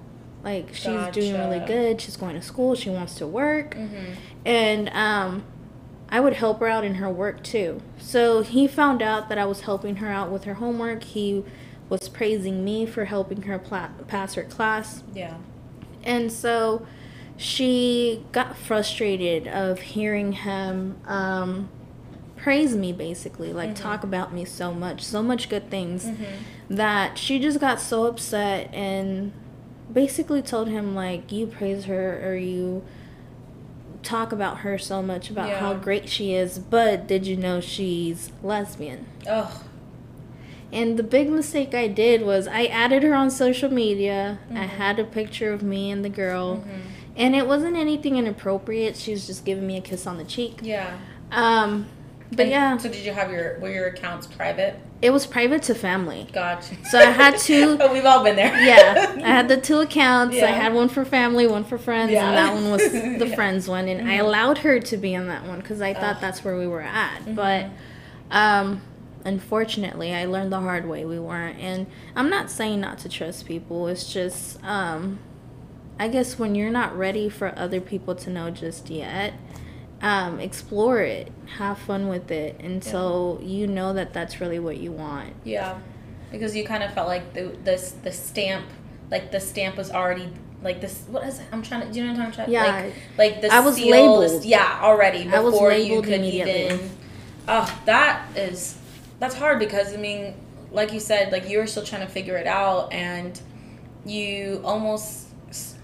like 0.45 0.69
she's 0.75 1.09
doing 1.13 1.35
really 1.35 1.61
good. 1.67 2.01
She's 2.01 2.17
going 2.17 2.37
to 2.37 2.43
school. 2.43 2.75
She 2.77 2.91
wants 2.91 3.15
to 3.17 3.27
work, 3.27 3.75
Mm-hmm. 3.75 4.13
and 4.45 4.89
um, 4.91 5.45
I 6.09 6.21
would 6.21 6.35
help 6.35 6.61
her 6.61 6.69
out 6.69 6.85
in 6.85 6.97
her 6.97 7.09
work 7.11 7.43
too. 7.43 7.81
So 7.99 8.43
he 8.43 8.69
found 8.69 9.03
out 9.03 9.29
that 9.31 9.39
I 9.39 9.47
was 9.47 9.63
helping 9.63 9.97
her 9.97 10.09
out 10.09 10.31
with 10.31 10.45
her 10.45 10.55
homework. 10.55 11.03
He 11.03 11.43
was 11.89 12.09
praising 12.09 12.65
me 12.65 12.87
for 12.87 13.07
helping 13.07 13.43
her 13.43 13.59
pla- 13.59 13.89
pass 14.07 14.35
her 14.35 14.45
class. 14.45 15.03
Yeah. 15.15 15.39
And 16.05 16.31
so 16.31 16.87
she 17.43 18.23
got 18.31 18.57
frustrated 18.57 19.49
of 19.49 19.81
hearing 19.81 20.33
him 20.33 20.97
um, 21.07 21.69
praise 22.37 22.75
me, 22.77 22.93
basically, 22.93 23.53
like 23.53 23.71
Mhm. 23.71 23.77
talk 23.83 24.05
about 24.05 24.33
me 24.33 24.45
so 24.45 24.73
much, 24.73 25.03
so 25.05 25.23
much 25.23 25.49
good 25.49 25.69
things, 25.71 26.05
Mm-hmm. 26.05 26.77
that 26.77 27.19
she 27.19 27.39
just 27.39 27.61
got 27.61 27.81
so 27.81 28.07
upset 28.07 28.73
and 28.73 29.33
basically 29.93 30.41
told 30.43 30.69
him, 30.69 30.95
like, 30.95 31.31
you 31.33 31.47
praise 31.47 31.85
her 31.85 32.21
or 32.25 32.35
you 32.37 32.83
talk 34.03 34.33
about 34.33 34.59
her 34.59 34.79
so 34.79 35.01
much 35.03 35.31
about 35.31 35.51
how 35.51 35.75
great 35.75 36.09
she 36.09 36.35
is, 36.35 36.59
but 36.59 37.07
did 37.07 37.27
you 37.27 37.37
know 37.37 37.61
she's 37.61 38.31
lesbian? 38.43 39.07
Oh. 39.29 39.63
And 40.73 40.97
the 40.99 41.03
big 41.05 41.29
mistake 41.31 41.75
I 41.75 41.87
did 41.87 42.23
was 42.23 42.49
I 42.49 42.65
added 42.65 43.03
her 43.05 43.15
on 43.15 43.31
social 43.31 43.71
media. 43.73 44.39
I 44.51 44.65
Mhm. 44.65 44.69
had 44.69 44.99
a 44.99 45.05
picture 45.05 45.53
of 45.53 45.63
me 45.63 45.91
and 45.91 46.05
the 46.05 46.09
girl. 46.09 46.57
Mm-hmm. 46.57 46.71
And 47.17 47.35
it 47.37 47.47
wasn't 47.47 47.77
anything 47.77 48.17
inappropriate. 48.17 48.97
She 48.97 49.13
was 49.13 49.27
just 49.27 49.45
giving 49.45 49.67
me 49.67 49.77
a 49.77 49.81
kiss 49.83 50.07
on 50.07 50.17
the 50.19 50.25
cheek. 50.25 50.61
Yeah. 50.63 50.97
Um, 51.31 51.87
But 52.31 52.41
And 52.45 52.51
yeah, 52.51 52.77
So 52.79 52.89
did 52.89 53.05
you 53.05 53.13
have 53.13 53.31
your 53.31 53.59
were 53.61 53.71
your 53.71 53.89
accounts 53.89 54.27
private? 54.27 54.77
it 55.03 55.11
was 55.13 55.27
private 55.27 55.63
to 55.65 55.75
family. 55.75 56.29
Gotcha. 56.33 56.77
So 56.89 56.99
I 56.99 57.07
had 57.07 57.37
to- 57.39 57.77
oh, 57.83 57.93
we've 57.93 58.05
all 58.07 58.23
been 58.25 58.37
there. 58.37 58.57
Yeah, 58.63 59.17
I 59.25 59.29
had 59.29 59.49
the 59.49 59.57
two 59.59 59.81
accounts. 59.81 60.37
I 60.41 60.47
had 60.47 60.73
one 60.73 60.89
for 60.89 61.05
family, 61.05 61.47
one 61.47 61.65
for 61.65 61.77
friends, 61.77 62.13
Yeah. 62.13 62.29
and 62.29 62.37
that 62.39 62.55
one 62.55 62.71
was 62.71 62.81
the 62.93 63.27
Yeah. 63.29 63.35
friends 63.35 63.69
one. 63.69 63.89
And 63.89 64.09
I 64.09 64.17
Mhm. 64.19 64.21
allowed 64.21 64.59
her 64.59 64.81
to 64.81 64.97
be 64.97 65.15
on 65.17 65.27
that 65.27 65.45
one 65.47 65.59
because 65.61 65.83
I 65.83 65.93
thought 65.93 66.17
Ugh. 66.17 66.21
that's 66.23 66.43
where 66.45 66.57
we 66.57 66.67
were 66.67 66.81
at. 66.83 67.21
Mhm. 67.27 67.35
But 67.35 67.67
um, 68.31 68.81
unfortunately, 69.27 70.15
I 70.15 70.25
learned 70.25 70.53
the 70.53 70.61
hard 70.61 70.89
way. 70.89 71.05
We 71.05 71.19
weren't. 71.19 71.59
And 71.59 71.87
I'm 72.17 72.31
not 72.31 72.51
saying 72.51 72.81
not 72.81 72.99
to 73.01 73.09
trust 73.09 73.45
people. 73.47 73.89
It's 73.89 74.11
just, 74.13 74.59
um, 74.65 75.19
I 75.99 76.09
guess 76.09 76.39
when 76.39 76.55
you're 76.55 76.71
not 76.71 76.97
ready 76.97 77.29
for 77.29 77.53
other 77.57 77.81
people 77.81 78.15
to 78.17 78.31
know 78.31 78.51
just 78.51 78.91
yet, 78.91 79.35
um, 80.01 80.41
explore 80.41 81.01
it, 81.01 81.31
have 81.59 81.79
fun 81.79 82.09
with 82.09 82.31
it 82.31 82.59
until 82.61 83.39
you 83.43 83.67
know 83.67 83.93
that 83.93 84.13
that's 84.13 84.41
really 84.41 84.59
what 84.59 84.79
you 84.79 84.91
want. 84.91 85.35
Yeah, 85.45 85.79
because 86.33 86.57
you 86.57 86.65
kind 86.65 86.83
of 86.83 86.93
felt 86.93 87.07
like 87.09 87.35
the 87.35 87.57
this 87.63 87.93
the 88.03 88.11
stamp, 88.11 88.67
like 89.11 89.31
the 89.31 89.39
stamp 89.39 89.77
was 89.77 89.93
already 89.93 90.29
like 90.63 90.81
this. 90.81 91.05
What 91.09 91.25
is 91.27 91.39
it? 91.39 91.47
I'm 91.53 91.63
trying 91.63 91.87
to. 91.87 91.93
Do 91.93 92.01
you 92.01 92.07
know 92.07 92.13
what 92.15 92.23
I'm 92.23 92.33
trying? 92.33 92.47
to 92.47 92.53
Yeah. 92.53 92.65
Like, 92.65 92.95
like 93.17 93.41
the 93.43 93.53
I 93.55 93.61
was 93.61 93.77
seal 93.77 93.91
labeled. 93.93 94.25
is- 94.25 94.47
yeah, 94.47 94.81
already 94.83 95.29
I 95.29 95.39
was 95.41 95.55
before 95.55 95.71
you 95.73 95.79
labeled 95.85 96.05
could 96.05 96.15
immediately. 96.15 96.65
even. 96.67 96.91
Oh, 97.47 97.81
that 97.87 98.27
is 98.37 98.77
that's 99.21 99.37
hard 99.37 99.61
because 99.61 99.95
I 99.95 99.99
mean, 99.99 100.35
like 100.73 100.93
you 100.93 101.01
said, 101.01 101.31
like 101.31 101.49
you 101.49 101.59
were 101.59 101.67
still 101.69 101.85
trying 101.85 102.05
to 102.05 102.13
figure 102.13 102.37
it 102.37 102.47
out, 102.49 102.93
and 102.93 103.41
you 104.05 104.61
almost 104.65 105.29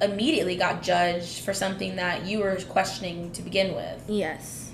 immediately 0.00 0.56
got 0.56 0.82
judged 0.82 1.40
for 1.44 1.52
something 1.52 1.96
that 1.96 2.24
you 2.26 2.38
were 2.40 2.56
questioning 2.68 3.30
to 3.32 3.42
begin 3.42 3.74
with. 3.74 4.02
Yes. 4.08 4.72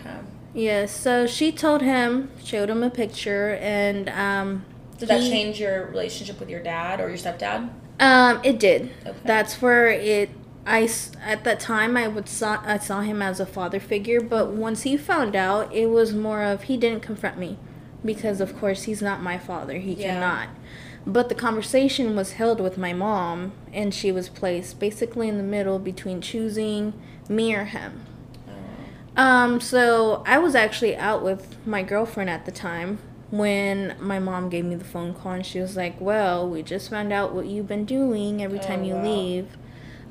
Okay. 0.00 0.16
Yes, 0.54 0.90
so 0.90 1.26
she 1.26 1.52
told 1.52 1.82
him, 1.82 2.30
showed 2.42 2.70
him 2.70 2.82
a 2.82 2.88
picture, 2.90 3.58
and 3.60 4.08
um, 4.08 4.64
Did 4.98 5.08
that 5.08 5.20
he- 5.20 5.28
change 5.30 5.60
your 5.60 5.86
relationship 5.86 6.40
with 6.40 6.48
your 6.48 6.62
dad 6.62 7.00
or 7.00 7.08
your 7.08 7.18
stepdad? 7.18 7.68
Um, 8.00 8.40
it 8.42 8.58
did. 8.58 8.90
Okay. 9.06 9.18
That's 9.24 9.60
where 9.62 9.88
it. 9.88 10.30
I 10.68 10.88
at 11.24 11.44
that 11.44 11.60
time 11.60 11.96
I 11.96 12.08
would 12.08 12.28
saw 12.28 12.60
I 12.64 12.78
saw 12.78 13.00
him 13.00 13.22
as 13.22 13.38
a 13.38 13.46
father 13.46 13.78
figure, 13.80 14.20
but 14.20 14.48
once 14.48 14.82
he 14.82 14.96
found 14.96 15.36
out, 15.36 15.72
it 15.72 15.86
was 15.86 16.12
more 16.12 16.42
of 16.42 16.64
he 16.64 16.76
didn't 16.76 17.02
confront 17.02 17.38
me, 17.38 17.56
because 18.04 18.40
of 18.40 18.58
course 18.58 18.82
he's 18.84 19.00
not 19.00 19.22
my 19.22 19.38
father. 19.38 19.78
He 19.78 19.92
Yeah. 19.94 20.14
cannot. 20.14 20.48
But 21.06 21.28
the 21.28 21.34
conversation 21.34 22.16
was 22.16 22.32
held 22.32 22.60
with 22.60 22.76
my 22.78 22.92
mom, 22.92 23.52
and 23.72 23.94
she 23.94 24.10
was 24.10 24.28
placed 24.28 24.80
basically 24.80 25.28
in 25.28 25.36
the 25.38 25.44
middle 25.44 25.78
between 25.78 26.20
choosing 26.20 26.92
me 27.28 27.54
or 27.54 27.64
him. 27.64 28.02
Um, 29.16 29.60
so 29.60 30.22
I 30.26 30.38
was 30.38 30.54
actually 30.54 30.96
out 30.96 31.22
with 31.22 31.56
my 31.66 31.82
girlfriend 31.82 32.28
at 32.28 32.44
the 32.44 32.52
time 32.52 32.98
when 33.30 33.96
my 33.98 34.18
mom 34.18 34.48
gave 34.50 34.64
me 34.64 34.74
the 34.74 34.84
phone 34.84 35.14
call 35.14 35.32
and 35.32 35.46
she 35.46 35.58
was 35.60 35.76
like, 35.76 36.00
Well, 36.00 36.48
we 36.48 36.62
just 36.62 36.90
found 36.90 37.12
out 37.12 37.34
what 37.34 37.46
you've 37.46 37.66
been 37.68 37.84
doing 37.84 38.42
every 38.42 38.58
Oh, 38.58 38.62
time 38.62 38.84
you 38.84 38.94
wow. 38.94 39.02
leave, 39.02 39.56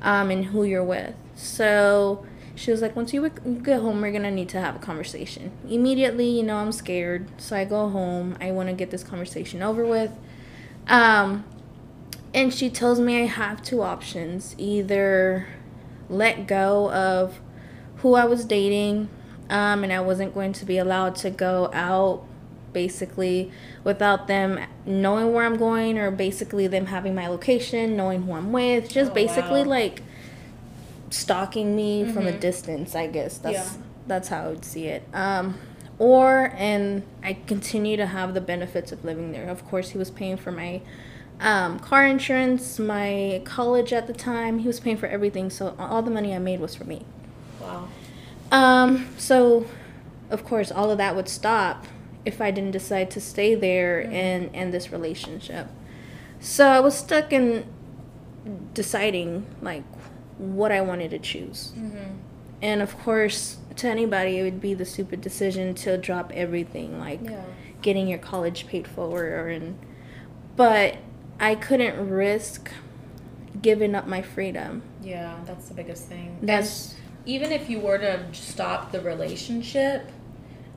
um, 0.02 0.30
and 0.30 0.46
who 0.46 0.64
you're 0.64 0.84
with. 0.84 1.14
So 1.36 2.26
she 2.56 2.70
was 2.72 2.82
like, 2.82 2.96
Once 2.96 3.12
you 3.14 3.28
get 3.62 3.80
home, 3.80 4.00
we're 4.00 4.12
gonna 4.12 4.30
need 4.30 4.48
to 4.50 4.60
have 4.60 4.76
a 4.76 4.80
conversation. 4.80 5.52
Immediately, 5.68 6.28
you 6.28 6.42
know, 6.42 6.56
I'm 6.56 6.72
scared. 6.72 7.28
So 7.40 7.56
I 7.56 7.64
go 7.64 7.88
home. 7.88 8.36
I 8.40 8.50
wanna 8.50 8.74
get 8.74 8.90
this 8.90 9.04
conversation 9.04 9.62
over 9.62 9.84
with. 9.86 10.10
Um, 10.88 11.44
and 12.34 12.52
she 12.52 12.70
tells 12.70 13.00
me 13.00 13.22
I 13.22 13.26
have 13.26 13.62
two 13.62 13.82
options 13.82 14.54
either 14.58 15.48
let 16.08 16.46
go 16.46 16.90
of 16.92 17.40
who 17.96 18.14
I 18.14 18.24
was 18.24 18.44
dating, 18.44 19.08
um, 19.50 19.82
and 19.82 19.92
I 19.92 20.00
wasn't 20.00 20.34
going 20.34 20.52
to 20.54 20.64
be 20.64 20.78
allowed 20.78 21.16
to 21.16 21.30
go 21.30 21.70
out 21.72 22.24
basically 22.72 23.50
without 23.84 24.26
them 24.26 24.60
knowing 24.84 25.32
where 25.32 25.44
I'm 25.46 25.56
going 25.56 25.98
or 25.98 26.10
basically 26.10 26.66
them 26.66 26.86
having 26.86 27.14
my 27.14 27.26
location, 27.26 27.96
knowing 27.96 28.22
who 28.22 28.32
I'm 28.34 28.52
with, 28.52 28.88
just 28.90 29.12
Oh, 29.12 29.14
basically 29.14 29.62
wow. 29.62 29.70
like 29.70 30.02
stalking 31.10 31.74
me 31.74 32.04
from 32.04 32.26
a 32.26 32.32
Mhm. 32.32 32.40
distance, 32.40 32.94
I 32.94 33.06
guess. 33.06 33.38
That's 33.38 33.54
Yeah. 33.54 33.82
that's 34.06 34.28
how 34.28 34.44
I 34.44 34.48
would 34.48 34.64
see 34.64 34.86
it. 34.86 35.02
Um, 35.14 35.54
or 35.98 36.52
and 36.56 37.02
I 37.22 37.38
continue 37.46 37.96
to 37.96 38.06
have 38.06 38.34
the 38.34 38.40
benefits 38.40 38.92
of 38.92 39.04
living 39.04 39.32
there. 39.32 39.48
Of 39.48 39.64
course, 39.66 39.90
he 39.90 39.98
was 39.98 40.10
paying 40.10 40.36
for 40.36 40.52
my 40.52 40.82
um, 41.40 41.78
car 41.78 42.06
insurance, 42.06 42.78
my 42.78 43.42
college 43.44 43.92
at 43.92 44.06
the 44.06 44.12
time. 44.12 44.58
He 44.60 44.66
was 44.66 44.80
paying 44.80 44.96
for 44.96 45.06
everything, 45.06 45.50
so 45.50 45.74
all 45.78 46.02
the 46.02 46.10
money 46.10 46.34
I 46.34 46.38
made 46.38 46.60
was 46.60 46.74
for 46.74 46.84
me. 46.84 47.04
Wow. 47.60 47.88
Um, 48.52 49.08
so 49.18 49.66
of 50.30 50.44
course 50.44 50.70
all 50.72 50.90
of 50.90 50.98
that 50.98 51.14
would 51.14 51.28
stop 51.28 51.86
if 52.24 52.40
I 52.40 52.50
didn't 52.50 52.72
decide 52.72 53.10
to 53.12 53.20
stay 53.20 53.54
there 53.54 54.02
Mhm. 54.02 54.12
and 54.12 54.50
end 54.54 54.74
this 54.74 54.90
relationship. 54.92 55.68
So 56.40 56.66
I 56.68 56.80
was 56.80 56.96
stuck 56.96 57.32
in 57.32 57.64
deciding 58.74 59.46
like 59.62 59.84
what 60.38 60.70
I 60.72 60.80
wanted 60.80 61.10
to 61.10 61.18
choose. 61.18 61.72
Mm-hmm. 61.76 62.14
And 62.62 62.80
of 62.82 62.98
course, 62.98 63.58
to 63.76 63.88
anybody 63.88 64.38
it 64.38 64.42
would 64.42 64.60
be 64.60 64.74
the 64.74 64.84
stupid 64.86 65.20
decision 65.20 65.74
to 65.74 65.98
drop 65.98 66.32
everything 66.34 66.98
like 66.98 67.20
Yeah. 67.22 67.42
getting 67.82 68.08
your 68.08 68.18
college 68.18 68.66
paid 68.66 68.88
for 68.88 69.48
and 69.48 69.78
but 70.56 70.96
I 71.38 71.54
couldn't 71.54 72.08
risk 72.08 72.70
giving 73.60 73.94
up 73.94 74.06
my 74.06 74.22
freedom. 74.22 74.82
Yeah, 75.02 75.34
that's 75.44 75.68
the 75.68 75.74
biggest 75.74 76.06
thing. 76.08 76.38
That's 76.42 76.92
and 76.92 77.00
even 77.26 77.52
if 77.52 77.68
you 77.68 77.78
were 77.80 77.98
to 77.98 78.24
stop 78.32 78.92
the 78.92 79.00
relationship, 79.00 80.08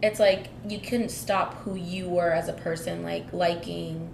it's 0.01 0.19
like 0.19 0.47
you 0.67 0.79
couldn't 0.79 1.09
stop 1.09 1.53
who 1.63 1.75
you 1.75 2.09
were 2.09 2.31
as 2.33 2.49
a 2.49 2.53
person, 2.53 3.03
like 3.03 3.31
liking, 3.31 4.13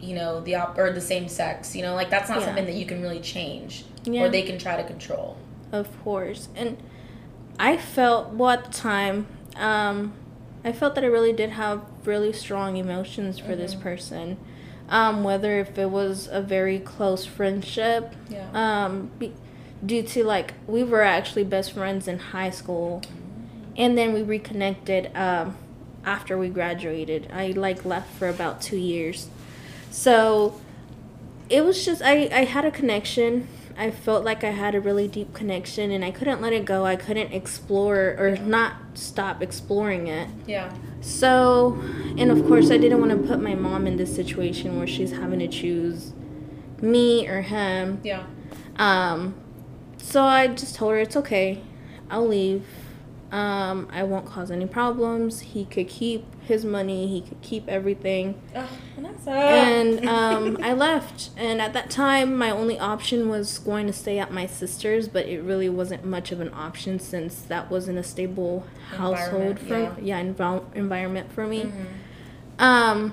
you 0.00 0.14
know, 0.14 0.40
the 0.40 0.54
op- 0.54 0.78
or 0.78 0.92
the 0.92 1.00
same 1.00 1.26
sex. 1.28 1.74
You 1.74 1.82
know, 1.82 1.94
like 1.94 2.10
that's 2.10 2.28
not 2.28 2.38
Yeah. 2.40 2.44
something 2.46 2.66
that 2.66 2.74
you 2.74 2.86
can 2.86 3.02
really 3.02 3.20
change, 3.20 3.84
Yeah. 4.04 4.22
or 4.24 4.28
they 4.28 4.42
can 4.42 4.58
try 4.58 4.76
to 4.76 4.84
control. 4.84 5.36
Of 5.72 5.88
course. 6.04 6.48
And 6.56 6.76
I 7.58 7.76
felt, 7.76 8.30
well, 8.30 8.50
at 8.50 8.64
the 8.64 8.72
time, 8.72 9.26
um, 9.56 10.12
I 10.64 10.72
felt 10.72 10.94
that 10.94 11.04
I 11.04 11.08
really 11.08 11.32
did 11.32 11.50
have 11.50 11.82
really 12.04 12.32
strong 12.32 12.76
emotions 12.76 13.38
for 13.38 13.54
this 13.54 13.74
Mhm. 13.74 13.80
person. 13.80 14.36
Um, 14.90 15.22
whether 15.22 15.58
if 15.60 15.76
it 15.78 15.90
was 15.90 16.28
a 16.30 16.40
very 16.40 16.78
close 16.78 17.24
friendship, 17.26 18.14
Yeah. 18.30 18.46
um, 18.54 19.10
be, 19.18 19.32
due 19.84 20.02
to 20.02 20.24
like, 20.24 20.54
we 20.66 20.82
were 20.82 21.02
actually 21.02 21.44
best 21.44 21.72
friends 21.72 22.08
in 22.08 22.18
high 22.18 22.50
school. 22.50 23.02
And 23.76 23.96
then 23.96 24.12
we 24.12 24.22
reconnected 24.22 25.10
um, 25.14 25.56
after 26.04 26.36
we 26.38 26.48
graduated. 26.48 27.28
I 27.32 27.48
like 27.48 27.84
left 27.84 28.10
for 28.14 28.28
about 28.28 28.60
two 28.60 28.76
years. 28.78 29.28
So 29.90 30.54
it 31.50 31.64
was 31.64 31.84
just 31.84 32.02
I, 32.02 32.28
I 32.32 32.44
had 32.44 32.64
a 32.64 32.70
connection. 32.70 33.46
I 33.78 33.92
felt 33.92 34.24
like 34.24 34.42
I 34.42 34.50
had 34.50 34.74
a 34.74 34.80
really 34.80 35.06
deep 35.06 35.32
connection 35.32 35.92
and 35.92 36.04
I 36.04 36.10
couldn't 36.10 36.40
let 36.42 36.52
it 36.52 36.64
go. 36.64 36.84
I 36.84 36.96
couldn't 36.96 37.32
explore 37.32 38.16
or 38.18 38.36
not 38.36 38.74
stop 38.94 39.40
exploring 39.40 40.08
it. 40.08 40.28
yeah. 40.46 40.74
So, 41.00 41.80
and 42.18 42.32
of 42.32 42.44
course, 42.48 42.72
I 42.72 42.76
didn't 42.76 42.98
want 43.00 43.12
to 43.12 43.28
put 43.28 43.40
my 43.40 43.54
mom 43.54 43.86
in 43.86 43.96
this 43.96 44.12
situation 44.12 44.76
where 44.76 44.86
she's 44.88 45.12
having 45.12 45.38
to 45.38 45.46
choose 45.46 46.12
me 46.82 47.28
or 47.28 47.42
him. 47.42 48.00
Yeah. 48.02 48.26
Um, 48.76 49.36
so 49.98 50.24
I 50.24 50.48
just 50.48 50.74
told 50.74 50.92
her 50.92 50.98
it's 50.98 51.16
okay. 51.16 51.62
I'll 52.10 52.26
leave. 52.26 52.64
Um, 53.30 53.88
I 53.92 54.04
won't 54.04 54.24
cause 54.24 54.50
any 54.50 54.66
problems. 54.66 55.40
He 55.40 55.66
could 55.66 55.88
keep 55.88 56.24
his 56.42 56.64
money. 56.64 57.06
He 57.08 57.20
could 57.20 57.40
keep 57.42 57.68
everything. 57.68 58.40
Ugh. 58.54 58.66
And 59.26 60.08
um, 60.08 60.58
I 60.62 60.72
left. 60.72 61.30
And 61.36 61.60
at 61.60 61.74
that 61.74 61.90
time, 61.90 62.36
my 62.36 62.50
only 62.50 62.78
option 62.78 63.28
was 63.28 63.58
going 63.58 63.86
to 63.86 63.92
stay 63.92 64.18
at 64.18 64.32
my 64.32 64.46
sister's, 64.46 65.08
but 65.08 65.26
it 65.26 65.42
really 65.42 65.68
wasn't 65.68 66.04
much 66.04 66.32
of 66.32 66.40
an 66.40 66.52
option 66.54 66.98
since 66.98 67.42
that 67.42 67.70
wasn't 67.70 67.98
a 67.98 68.02
stable 68.02 68.66
household 68.96 69.58
for 69.58 69.74
Environment, 69.74 70.02
yeah, 70.06 70.22
envol- 70.22 70.74
environment 70.74 71.30
for 71.30 71.46
me. 71.46 71.64
Mhm. 71.64 72.64
Um, 72.64 73.12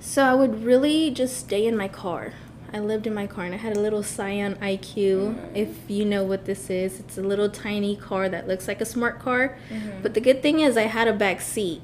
so 0.00 0.24
I 0.24 0.34
would 0.34 0.64
really 0.64 1.10
just 1.12 1.36
stay 1.36 1.66
in 1.66 1.76
my 1.76 1.88
car. 1.88 2.32
I 2.74 2.80
lived 2.80 3.06
in 3.06 3.14
my 3.14 3.28
car 3.28 3.44
and 3.44 3.54
I 3.54 3.58
had 3.58 3.76
a 3.76 3.80
little 3.80 4.02
Scion 4.02 4.56
IQ. 4.56 5.36
If 5.54 5.68
you 5.88 6.04
know 6.04 6.24
what 6.24 6.44
this 6.44 6.68
is, 6.68 6.98
it's 6.98 7.16
a 7.16 7.22
little 7.22 7.48
tiny 7.48 7.94
car 7.94 8.28
that 8.28 8.48
looks 8.48 8.66
like 8.66 8.80
a 8.80 8.84
smart 8.84 9.20
car. 9.20 9.56
Mhm. 9.70 10.02
But 10.02 10.14
the 10.14 10.20
good 10.20 10.42
thing 10.42 10.58
is 10.58 10.76
I 10.76 10.82
had 10.82 11.06
a 11.06 11.12
back 11.12 11.40
seat. 11.40 11.80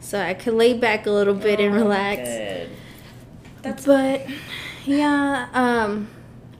So 0.00 0.20
I 0.20 0.34
could 0.34 0.54
lay 0.54 0.74
back 0.74 1.06
a 1.06 1.10
little 1.12 1.34
bit 1.34 1.60
and 1.60 1.72
Oh, 1.74 1.78
relax. 1.78 2.28
good. 2.28 2.68
That's 3.62 3.86
But 3.86 4.26
yeah, 4.84 5.46
um, 5.54 6.08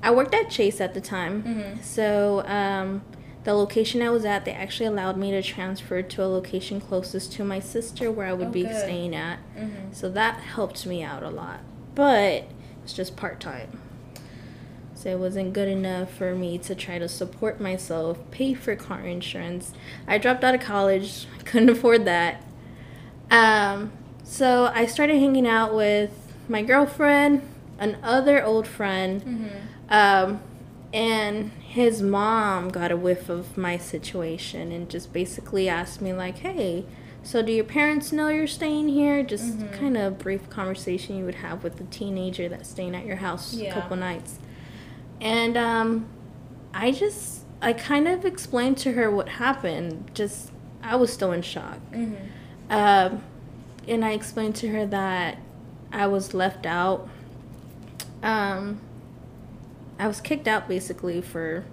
I 0.01 0.13
worked 0.13 0.33
at 0.33 0.49
Chase 0.49 0.81
at 0.81 0.95
the 0.95 1.01
time. 1.01 1.43
Mhm. 1.43 1.83
So 1.83 2.45
um, 2.47 3.03
the 3.43 3.55
location 3.55 4.01
I 4.01 4.11
was 4.11 4.25
at, 4.25 4.45
they 4.45 4.53
actually 4.53 4.87
allowed 4.87 5.17
me 5.17 5.33
to 5.33 5.43
transfer 5.43 6.03
to 6.03 6.23
a 6.23 6.27
location 6.29 6.81
closest 6.81 7.33
to 7.33 7.45
my 7.45 7.59
sister 7.59 8.13
where 8.13 8.29
I 8.29 8.33
would 8.33 8.49
Oh, 8.49 8.51
be 8.53 8.63
good. 8.63 8.77
staying 8.77 9.17
at. 9.17 9.41
Mhm. 9.59 9.93
So 9.93 10.09
that 10.11 10.37
helped 10.37 10.87
me 10.87 11.03
out 11.03 11.25
a 11.25 11.31
lot. 11.31 11.59
But 11.97 12.45
it's 12.83 12.93
just 12.93 13.17
part 13.17 13.41
time. 13.41 13.81
So 14.95 15.09
it 15.11 15.19
wasn't 15.19 15.53
good 15.53 15.69
enough 15.69 16.13
for 16.15 16.35
me 16.35 16.59
to 16.59 16.75
try 16.77 16.99
to 16.99 17.09
support 17.09 17.61
myself, 17.61 18.19
pay 18.31 18.55
for 18.55 18.77
car 18.77 19.01
insurance. 19.01 19.73
I 20.07 20.19
dropped 20.19 20.45
out 20.45 20.55
of 20.55 20.61
college, 20.61 21.27
I 21.39 21.43
couldn't 21.45 21.71
afford 21.71 22.05
that. 22.05 22.43
Um, 23.31 23.93
so 24.25 24.71
I 24.75 24.87
started 24.87 25.19
hanging 25.19 25.47
out 25.47 25.75
with 25.75 26.33
my 26.49 26.63
girlfriend, 26.63 27.43
another 27.79 28.45
old 28.45 28.67
friend, 28.67 29.23
Mm-hmm. 29.23 29.93
um, 29.93 30.41
and 30.95 31.51
his 31.67 32.03
mom 32.03 32.69
got 32.69 32.93
a 32.93 32.97
whiff 32.99 33.31
of 33.31 33.57
my 33.57 33.79
situation 33.79 34.71
and 34.71 34.91
just 34.91 35.11
basically 35.13 35.67
asked 35.69 36.03
me 36.03 36.13
like, 36.13 36.39
"Hey, 36.39 36.85
so 37.23 37.41
do 37.43 37.53
your 37.53 37.65
parents 37.65 38.13
know 38.13 38.29
you're 38.29 38.47
staying 38.47 38.89
here?" 38.89 39.23
Just 39.23 39.59
Mhm. 39.59 39.73
kind 39.73 39.97
of 39.97 40.19
brief 40.19 40.49
conversation 40.51 41.17
you 41.17 41.25
would 41.25 41.37
have 41.37 41.63
with 41.65 41.81
a 41.81 41.85
teenager 41.85 42.49
that's 42.49 42.69
staying 42.69 42.95
at 42.95 43.07
your 43.07 43.17
house 43.17 43.55
Yeah. 43.55 43.71
a 43.71 43.75
couple 43.81 43.97
nights. 43.97 44.39
And 45.21 45.57
um, 45.57 46.07
I 46.75 46.91
just 46.91 47.43
I 47.61 47.73
kind 47.73 48.09
of 48.09 48.25
explained 48.25 48.77
to 48.79 48.93
her 48.95 49.09
what 49.11 49.29
happened. 49.29 50.11
Just 50.15 50.51
I 50.83 50.97
was 50.97 51.13
still 51.13 51.31
in 51.31 51.43
shock. 51.43 51.79
Mm-hmm. 51.93 52.15
Um, 52.71 53.23
and 53.87 54.05
I 54.05 54.13
explained 54.13 54.57
to 54.57 54.69
her 54.71 54.85
that 54.87 55.39
I 55.93 56.07
was 56.09 56.35
left 56.35 56.67
out. 56.67 57.09
Um, 58.23 58.81
I 59.99 60.09
was 60.09 60.21
kicked 60.21 60.49
out 60.49 60.67
basically 60.69 61.21
for 61.21 61.65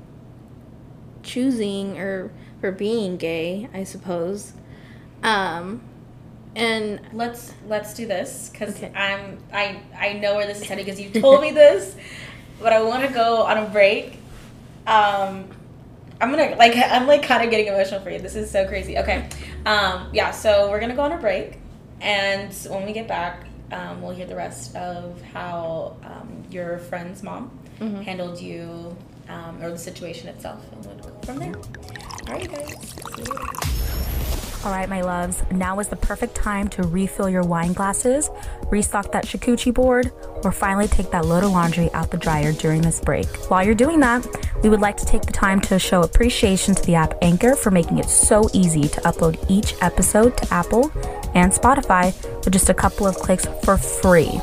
choosing 1.23 1.97
or 1.97 2.31
for 2.61 2.71
being 2.71 3.17
gay, 3.17 3.67
I 3.73 3.83
suppose. 3.83 4.53
Um, 5.23 5.81
and 6.55 6.99
Let's 7.13 7.53
let's 7.67 7.93
do 7.93 8.07
this 8.07 8.49
because 8.51 8.75
Okay. 8.75 8.91
I'm 8.95 9.37
I 9.53 9.79
I 9.97 10.13
know 10.13 10.35
where 10.35 10.47
this 10.47 10.61
is 10.61 10.67
headed 10.67 10.85
because 10.85 10.99
you 10.99 11.09
told 11.21 11.41
me 11.41 11.51
this, 11.51 11.95
but 12.59 12.73
I 12.73 12.81
want 12.81 13.07
to 13.07 13.13
go 13.13 13.43
on 13.43 13.57
a 13.57 13.65
break. 13.69 14.13
Um, 14.87 15.47
I'm 16.21 16.31
gonna 16.31 16.55
like 16.57 16.75
I'm 16.75 17.05
like 17.07 17.23
kind 17.23 17.43
of 17.43 17.51
getting 17.51 17.67
emotional 17.67 18.01
for 18.01 18.09
you. 18.09 18.19
This 18.19 18.35
is 18.35 18.49
so 18.49 18.67
crazy. 18.67 18.97
Okay, 18.97 19.29
um, 19.65 20.09
yeah. 20.13 20.31
So 20.31 20.69
we're 20.69 20.79
gonna 20.79 20.95
go 20.95 21.03
on 21.03 21.11
a 21.11 21.17
break, 21.17 21.59
and 22.01 22.51
when 22.69 22.85
we 22.85 22.93
get 22.93 23.07
back, 23.07 23.45
um, 23.71 24.01
we'll 24.01 24.15
hear 24.15 24.25
the 24.25 24.35
rest 24.35 24.75
of 24.75 25.21
how 25.33 25.95
um, 26.03 26.43
your 26.49 26.79
friend's 26.79 27.21
mom 27.23 27.51
Mhm. 27.79 28.03
handled 28.03 28.41
you 28.41 28.97
um, 29.29 29.61
or 29.61 29.69
the 29.69 29.77
situation 29.77 30.27
itself, 30.29 30.59
and 30.73 30.85
we'll 30.85 30.95
go 30.95 31.11
from 31.23 31.37
there. 31.39 31.55
All 32.27 32.33
right, 32.33 32.41
you 32.43 32.49
guys. 32.49 34.25
All 34.65 34.71
right, 34.71 34.89
my 34.89 34.99
loves, 34.99 35.41
now 35.51 35.79
is 35.79 35.87
the 35.87 35.95
perfect 35.95 36.35
time 36.35 36.67
to 36.69 36.83
refill 36.83 37.29
your 37.29 37.43
wine 37.43 37.71
glasses, 37.71 38.29
restock 38.69 39.13
that 39.13 39.25
charcuterie 39.25 39.73
board, 39.73 40.11
or 40.43 40.51
finally 40.51 40.87
take 40.87 41.11
that 41.11 41.25
load 41.25 41.45
of 41.45 41.51
laundry 41.51 41.89
out 41.93 42.11
the 42.11 42.17
dryer 42.17 42.51
during 42.51 42.81
this 42.81 42.99
break. 42.99 43.27
While 43.49 43.63
you're 43.63 43.73
doing 43.73 44.01
that, 44.01 44.27
we 44.61 44.67
would 44.67 44.81
like 44.81 44.97
to 44.97 45.05
take 45.05 45.21
the 45.21 45.31
time 45.31 45.61
to 45.61 45.79
show 45.79 46.01
appreciation 46.01 46.75
to 46.75 46.83
the 46.83 46.95
app 46.95 47.13
Anchor 47.21 47.55
for 47.55 47.71
making 47.71 47.99
it 47.99 48.09
so 48.09 48.49
easy 48.51 48.81
to 48.81 49.01
upload 49.01 49.43
each 49.49 49.75
episode 49.79 50.35
to 50.35 50.53
Apple 50.53 50.91
and 51.35 51.53
Spotify 51.53 52.13
with 52.43 52.51
just 52.51 52.69
a 52.69 52.73
couple 52.73 53.07
of 53.07 53.15
clicks 53.15 53.45
for 53.63 53.77
free. 53.77 54.41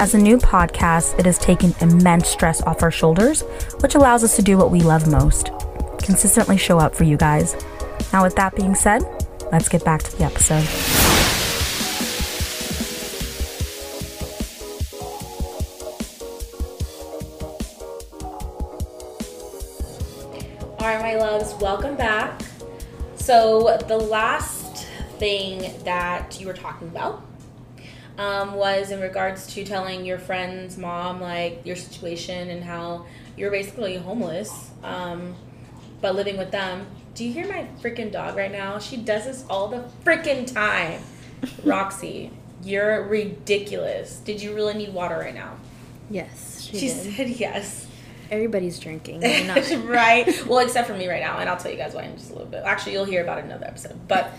As 0.00 0.14
a 0.14 0.18
new 0.18 0.38
podcast, 0.38 1.18
it 1.18 1.26
has 1.26 1.38
taken 1.38 1.74
immense 1.82 2.28
stress 2.28 2.62
off 2.62 2.82
our 2.82 2.90
shoulders, 2.90 3.42
which 3.80 3.96
allows 3.96 4.24
us 4.24 4.34
to 4.36 4.42
do 4.42 4.56
what 4.56 4.70
we 4.70 4.80
love 4.80 5.06
most 5.06 5.50
consistently 6.06 6.56
show 6.56 6.78
up 6.78 6.94
for 6.94 7.04
you 7.04 7.16
guys. 7.16 7.54
Now, 8.12 8.22
with 8.22 8.36
that 8.36 8.54
being 8.54 8.74
said, 8.74 9.02
let's 9.52 9.68
get 9.68 9.84
back 9.84 10.02
to 10.02 10.16
the 10.16 10.24
episode. 10.24 10.66
All 20.78 20.92
right, 20.94 21.00
my 21.00 21.16
loves, 21.16 21.54
welcome 21.54 21.96
back. 21.96 22.42
So, 23.16 23.76
the 23.88 23.96
last 23.96 24.86
thing 25.18 25.72
that 25.84 26.38
you 26.40 26.46
were 26.46 26.52
talking 26.52 26.88
about 26.88 27.24
um, 28.18 28.54
was 28.54 28.90
in 28.90 29.00
regards 29.00 29.46
to 29.54 29.64
telling 29.64 30.04
your 30.04 30.18
friend's 30.18 30.78
mom, 30.78 31.20
like, 31.20 31.62
your 31.64 31.76
situation 31.76 32.50
and 32.50 32.62
how 32.62 33.06
you're 33.36 33.50
basically 33.50 33.96
homeless, 33.96 34.70
um, 34.84 35.34
but 36.00 36.14
living 36.14 36.36
with 36.36 36.50
them. 36.50 36.86
Do 37.16 37.24
you 37.24 37.32
hear 37.32 37.48
my 37.48 37.66
freaking 37.82 38.12
dog 38.12 38.36
right 38.36 38.52
now? 38.52 38.78
She 38.78 38.98
does 38.98 39.24
this 39.24 39.46
all 39.48 39.68
the 39.68 39.84
freaking 40.04 40.46
time. 40.46 41.00
Roxy, 41.64 42.30
you're 42.62 43.04
ridiculous. 43.04 44.16
Did 44.18 44.42
you 44.42 44.54
really 44.54 44.74
need 44.74 44.92
water 44.92 45.16
right 45.16 45.34
now? 45.34 45.56
yes, 46.10 46.60
she, 46.62 46.78
She 46.78 46.88
said 46.88 47.30
yes. 47.30 47.86
Everybody's 48.30 48.78
drinking. 48.78 49.20
Not. 49.46 49.66
right. 49.86 50.46
Well, 50.46 50.58
except 50.58 50.86
for 50.88 50.94
me 50.94 51.08
right 51.08 51.22
now, 51.22 51.38
and 51.38 51.48
I'll 51.48 51.56
tell 51.56 51.70
you 51.70 51.78
guys 51.78 51.94
why 51.94 52.02
in 52.02 52.18
just 52.18 52.30
a 52.30 52.34
little 52.34 52.48
bit. 52.48 52.62
Actually, 52.64 52.92
you'll 52.92 53.06
hear 53.06 53.22
about 53.22 53.38
it 53.38 53.44
in 53.44 53.50
another 53.50 53.66
episode. 53.66 54.06
But 54.06 54.30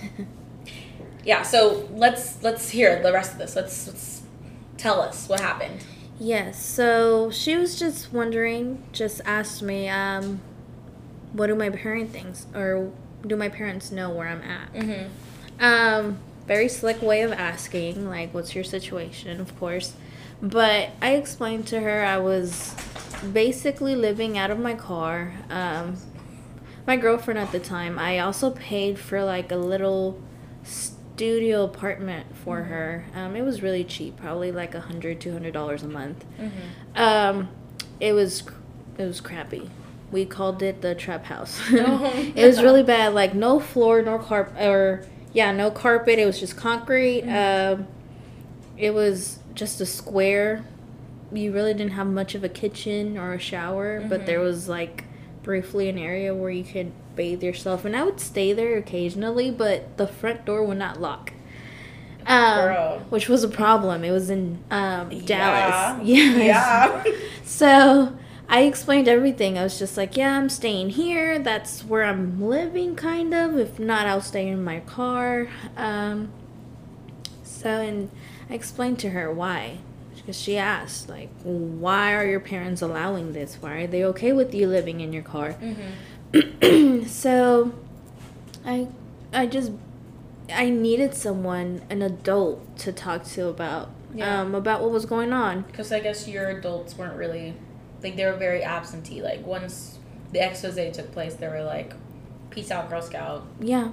yeah, 1.26 1.42
so 1.42 1.90
let's 1.94 2.42
let's 2.44 2.70
hear 2.70 3.02
the 3.02 3.12
rest 3.12 3.34
of 3.34 3.40
this. 3.40 3.56
Let's 3.56 3.88
let's 3.88 4.22
tell 4.78 5.02
us 5.02 5.28
what 5.28 5.40
happened. 5.40 5.84
Yes, 6.20 6.63
so 6.63 7.32
she 7.32 7.58
was 7.58 7.78
just 7.80 8.13
wondering, 8.13 8.84
just 8.92 9.22
asked 9.26 9.62
me, 9.62 9.88
um, 9.88 10.42
what 11.38 11.47
do 11.47 11.56
my 11.56 11.69
parents 11.69 12.13
think, 12.13 12.56
or 12.56 12.91
do 13.26 13.36
my 13.36 13.50
parents 13.50 13.91
know 13.91 14.10
where 14.10 14.28
I'm 14.28 14.41
at? 14.41 14.73
Mm-hmm. 14.73 15.63
Um, 15.63 16.17
very 16.45 16.67
slick 16.67 17.02
way 17.02 17.21
of 17.21 17.32
asking, 17.32 18.10
like, 18.10 18.34
what's 18.34 18.56
your 18.56 18.63
situation, 18.63 19.39
of 19.39 19.58
course. 19.60 19.93
But 20.41 20.89
I 21.02 21.15
explained 21.15 21.67
to 21.67 21.80
her 21.80 22.04
I 22.04 22.17
was 22.17 22.76
basically 23.34 23.95
living 23.95 24.38
out 24.38 24.52
of 24.52 24.60
my 24.60 24.73
car. 24.73 25.34
Um, 25.50 25.97
my 26.86 26.95
girlfriend 26.95 27.39
at 27.39 27.52
the 27.52 27.60
time, 27.60 28.00
I 28.00 28.19
also 28.19 28.52
paid 28.52 28.97
for 29.00 29.23
like 29.23 29.52
a 29.52 29.58
little 29.58 30.21
studio 30.63 31.63
apartment 31.65 32.36
for 32.43 32.63
her. 32.63 33.06
Um, 33.15 33.36
it 33.36 33.41
was 33.41 33.62
really 33.62 33.84
cheap, 33.84 34.17
probably 34.17 34.52
like 34.52 34.76
a 34.76 34.82
hundred, 34.82 35.19
two 35.19 35.34
hundred 35.34 35.54
dollars 35.54 35.84
a 35.84 35.88
month. 35.88 36.23
Mm-hmm. 36.39 37.02
Um, 37.02 37.50
it 38.00 38.13
was 38.13 38.43
it 38.97 39.06
was 39.06 39.19
crappy. 39.19 39.69
We 40.12 40.26
called 40.26 40.62
it 40.62 40.82
the 40.82 40.96
trap 40.96 41.26
house. 41.26 41.60
Oh, 41.72 42.12
it 42.36 42.46
was 42.46 42.62
really 42.62 42.84
bad. 42.84 43.13
Like 43.13 43.34
no 43.34 43.60
floor, 43.60 44.02
no 44.02 44.17
carpet, 44.17 44.62
or 44.62 45.06
yeah, 45.34 45.52
no 45.52 45.70
carpet. 45.70 46.17
It 46.20 46.26
was 46.26 46.39
just 46.39 46.56
concrete. 46.56 47.24
Um, 47.24 47.88
it 48.78 48.93
was 48.93 49.39
just 49.54 49.82
a 49.82 49.86
square. 49.86 50.63
You 51.32 51.52
really 51.52 51.74
didn't 51.74 51.91
have 51.93 52.08
much 52.08 52.36
of 52.36 52.43
a 52.43 52.50
kitchen 52.50 53.17
or 53.17 53.34
a 53.34 53.39
shower, 53.39 54.06
but 54.08 54.26
there 54.26 54.39
was 54.39 54.70
like 54.70 55.04
briefly 55.43 55.89
an 55.89 55.98
area 55.98 56.34
where 56.34 56.50
you 56.52 56.63
could 56.63 56.91
bathe 57.15 57.43
yourself, 57.43 57.84
and 57.84 57.96
I 57.96 58.04
would 58.04 58.20
stay 58.22 58.54
there 58.54 58.78
occasionally, 58.78 59.52
but 59.52 59.98
the 59.98 60.08
front 60.08 60.46
door 60.46 60.63
would 60.63 60.78
not 60.78 61.02
lock. 61.02 61.34
Um, 62.26 63.00
which 63.10 63.30
was 63.30 63.43
a 63.43 63.48
problem. 63.48 64.04
It 64.04 64.12
was 64.12 64.30
in 64.30 64.60
um, 64.70 65.10
Dallas. 65.26 66.06
Yeah. 66.06 66.28
Yes. 66.38 67.06
Yeah. 67.06 67.13
So 67.43 68.17
I 68.50 68.62
explained 68.62 69.08
everything. 69.10 69.58
I 69.58 69.64
was 69.64 69.78
just 69.78 69.98
like, 69.98 70.16
yeah, 70.16 70.38
I'm 70.38 70.50
staying 70.50 70.92
here. 70.92 71.38
That's 71.38 71.84
where 71.84 72.04
I'm 72.06 72.42
living, 72.42 72.96
kind 72.96 73.34
of. 73.34 73.58
If 73.58 73.78
not, 73.78 74.08
I'll 74.08 74.22
stay 74.22 74.48
in 74.48 74.64
my 74.64 74.80
car. 74.82 75.50
Um, 75.76 76.30
so, 77.44 77.70
and 77.70 78.10
I 78.50 78.54
explained 78.54 79.00
to 79.00 79.10
her 79.10 79.32
why. 79.32 79.80
Because 80.16 80.40
she 80.40 80.58
asked, 80.58 81.10
like, 81.10 81.30
why 81.44 82.14
are 82.14 82.26
your 82.26 82.40
parents 82.40 82.82
allowing 82.82 83.34
this? 83.34 83.56
Why 83.60 83.82
are 83.82 83.88
they 83.88 84.04
okay 84.06 84.32
with 84.32 84.54
you 84.54 84.68
living 84.68 85.02
in 85.02 85.12
your 85.12 85.24
car? 85.24 85.56
Mm-hmm. 85.62 87.04
so, 87.08 87.74
I, 88.66 88.88
I 89.34 89.46
just, 89.48 89.72
I 90.54 90.70
needed 90.70 91.14
someone, 91.16 91.82
an 91.90 92.02
adult, 92.02 92.78
to 92.80 92.94
talk 92.94 93.26
to 93.26 93.48
about, 93.48 93.90
Yeah. 94.14 94.42
um, 94.42 94.56
about 94.56 94.82
what 94.82 94.92
was 94.92 95.06
going 95.06 95.34
on. 95.34 95.64
Because 95.64 95.92
I 95.92 96.00
guess 96.00 96.28
your 96.30 96.50
adults 96.50 96.98
weren't 96.98 97.16
really 97.18 97.54
like 98.04 98.16
they 98.16 98.26
were 98.26 98.38
very 98.38 98.64
absentee. 98.64 99.22
Like 99.22 99.46
once 99.46 100.00
the 100.32 100.40
expose 100.46 100.76
took 100.96 101.12
place, 101.12 101.36
they 101.36 101.48
were 101.48 101.64
like, 101.64 101.94
"Peace 102.50 102.72
out, 102.72 102.90
Girl 102.90 103.02
Scout." 103.02 103.46
Yeah. 103.60 103.90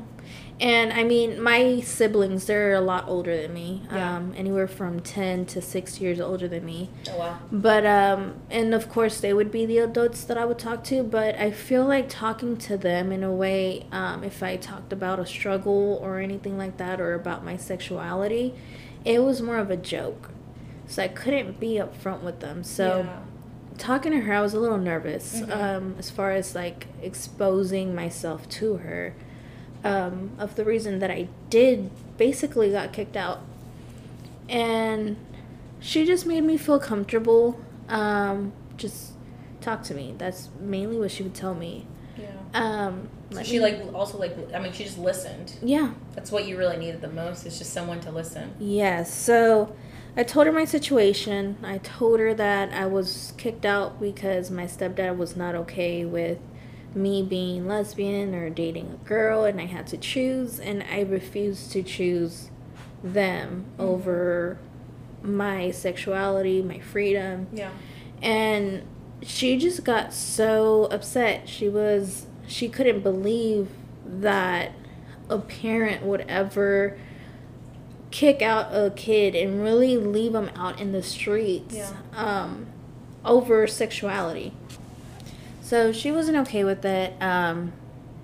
And 0.61 0.93
I 0.93 1.03
mean, 1.03 1.41
my 1.43 1.81
siblings, 1.81 2.47
they're 2.47 2.75
a 2.75 2.81
lot 2.81 3.09
older 3.09 3.37
than 3.41 3.53
me. 3.53 3.83
Yeah. 3.93 4.17
Um, 4.17 4.35
anywhere 4.37 4.69
from 4.69 5.01
10 5.01 5.47
to 5.47 5.61
6 5.61 6.01
years 6.01 6.21
older 6.21 6.47
than 6.47 6.65
me. 6.65 6.91
Oh 7.11 7.19
wow. 7.19 7.39
But, 7.51 7.85
um, 7.85 8.35
and 8.51 8.73
of 8.73 8.89
course, 8.89 9.21
they 9.21 9.33
would 9.33 9.51
be 9.51 9.67
the 9.67 9.79
adults 9.79 10.23
that 10.25 10.39
I 10.39 10.45
would 10.45 10.59
talk 10.59 10.85
to. 10.85 11.03
But 11.03 11.35
I 11.35 11.51
feel 11.51 11.85
like 11.85 12.09
talking 12.09 12.57
to 12.59 12.77
them 12.77 13.11
in 13.11 13.25
a 13.25 13.33
way, 13.33 13.87
um, 13.91 14.23
if 14.23 14.43
I 14.43 14.57
talked 14.57 14.93
about 14.93 15.19
a 15.19 15.27
struggle 15.27 15.99
or 16.01 16.21
anything 16.21 16.57
like 16.57 16.77
that 16.77 17.01
or 17.01 17.15
about 17.15 17.45
my 17.45 17.57
sexuality, 17.57 18.55
it 19.05 19.23
was 19.23 19.43
more 19.43 19.59
of 19.59 19.71
a 19.71 19.77
joke. 19.77 20.31
So 20.87 21.03
I 21.03 21.09
couldn't 21.09 21.59
be 21.59 21.75
upfront 21.75 22.21
with 22.21 22.41
them. 22.41 22.63
So 22.63 22.99
Yeah. 22.99 23.19
Talking 23.79 24.13
to 24.13 24.21
her, 24.21 24.33
I 24.35 24.41
was 24.41 24.55
a 24.55 24.61
little 24.61 24.79
nervous 24.79 25.41
Mhm. 25.41 25.57
um, 25.57 25.95
as 25.99 26.11
far 26.11 26.31
as 26.33 26.55
like 26.55 26.87
exposing 27.03 27.95
myself 27.95 28.49
to 28.51 28.77
her. 28.79 29.15
Um, 29.83 30.31
of 30.39 30.55
the 30.55 30.65
reason 30.65 30.99
that 31.01 31.11
I 31.11 31.29
did 31.51 31.91
basically 32.17 32.71
got 32.71 32.93
kicked 32.93 33.17
out, 33.19 33.41
and 34.49 35.17
she 35.81 36.07
just 36.07 36.27
made 36.27 36.43
me 36.43 36.57
feel 36.57 36.79
comfortable. 36.79 37.61
Um, 37.89 38.53
just 38.77 39.13
talk 39.61 39.83
to 39.85 39.95
me. 39.95 40.15
That's 40.17 40.49
mainly 40.61 40.97
what 40.99 41.11
she 41.11 41.23
would 41.23 41.35
tell 41.35 41.55
me. 41.55 41.87
Yeah. 42.17 42.29
Um, 42.55 43.09
So 43.31 43.43
she 43.43 43.55
me- 43.59 43.61
like 43.61 43.81
also 43.95 44.17
like 44.19 44.37
I 44.55 44.61
mean 44.61 44.73
she 44.73 44.85
just 44.85 44.99
listened. 44.99 45.53
yeah, 45.63 45.93
That's 46.15 46.31
what 46.31 46.47
you 46.47 46.57
really 46.57 46.77
needed 46.77 47.01
the 47.01 47.09
most. 47.09 47.45
Is 47.47 47.59
just 47.59 47.73
someone 47.73 48.01
to 48.01 48.11
listen. 48.11 48.53
Yes. 48.59 49.13
So 49.13 49.75
I 50.17 50.23
told 50.23 50.47
her 50.47 50.53
my 50.53 50.65
situation. 50.65 51.59
I 51.63 51.79
told 51.79 52.21
her 52.21 52.35
that 52.35 52.73
I 52.73 52.87
was 52.87 53.33
kicked 53.37 53.65
out 53.65 54.01
because 54.01 54.51
my 54.51 54.65
stepdad 54.65 55.17
was 55.17 55.37
not 55.37 55.55
okay 55.55 56.05
with 56.05 56.39
me 56.95 57.23
being 57.23 57.67
lesbian 57.67 58.35
or 58.35 58.49
dating 58.49 58.91
a 58.93 59.09
girl 59.09 59.45
and 59.45 59.61
I 59.61 59.67
had 59.67 59.87
to 59.89 59.97
choose 59.97 60.61
and 60.61 60.85
I 60.85 61.01
refused 61.01 61.73
to 61.73 61.83
choose 61.83 62.51
them 63.03 63.65
mm-hmm. 63.73 63.83
over 63.83 64.59
my 65.23 65.71
sexuality, 65.73 66.63
my 66.63 66.79
freedom. 66.79 67.49
Yeah. 67.53 67.73
And 68.23 68.85
she 69.23 69.59
just 69.59 69.85
got 69.85 70.13
so 70.13 70.85
upset. 70.85 71.49
She 71.49 71.69
was 71.69 72.27
she 72.47 72.69
couldn't 72.69 73.01
believe 73.01 73.69
that 74.07 74.73
a 75.29 75.39
parent 75.39 76.03
would 76.03 76.21
ever 76.29 76.99
kick 78.15 78.41
out 78.43 78.69
a 78.73 78.91
kid 78.95 79.35
and 79.35 79.61
really 79.61 79.97
leave 79.99 80.33
them 80.33 80.49
out 80.55 80.81
in 80.81 80.93
the 80.93 81.03
streets 81.03 81.75
Yeah. 81.75 81.91
um, 82.15 82.67
over 83.25 83.67
sexuality. 83.67 84.53
So 85.63 85.91
she 85.93 86.13
wasn't 86.13 86.37
okay 86.47 86.63
with 86.63 86.85
it. 86.85 87.13
Um, 87.21 87.73